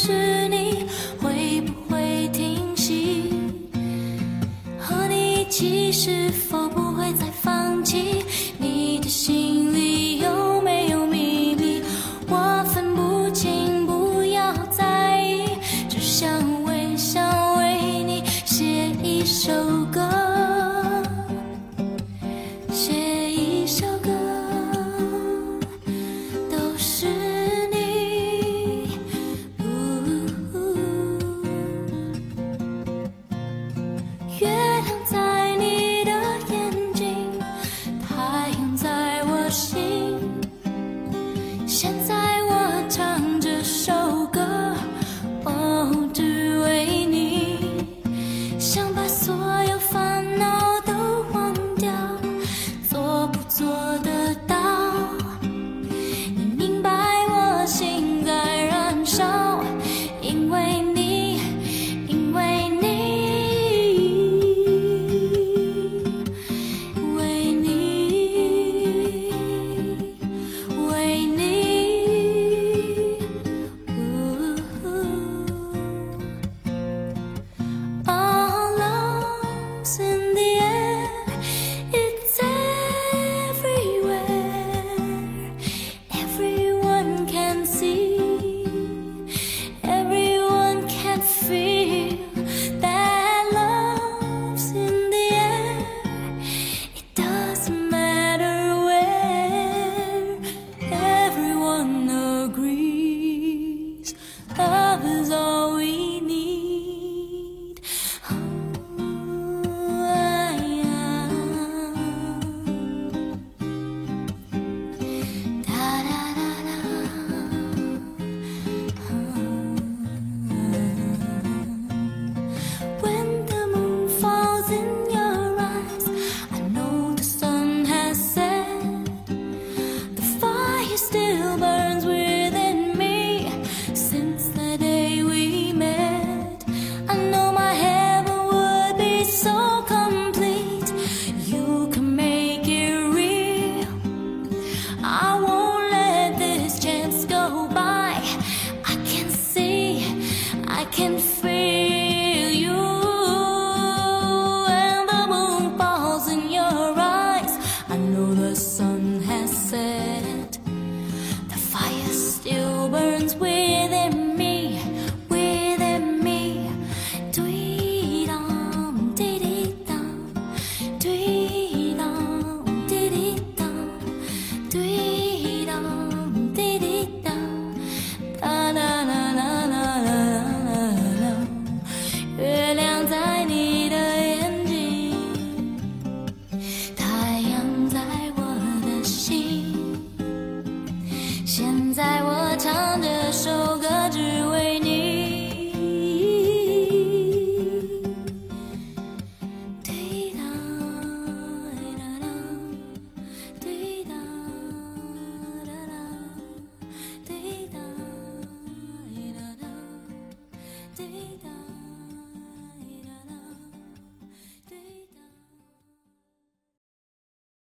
[0.00, 0.86] 是你
[1.20, 3.32] 会不会停息？
[4.78, 6.67] 和你一起是否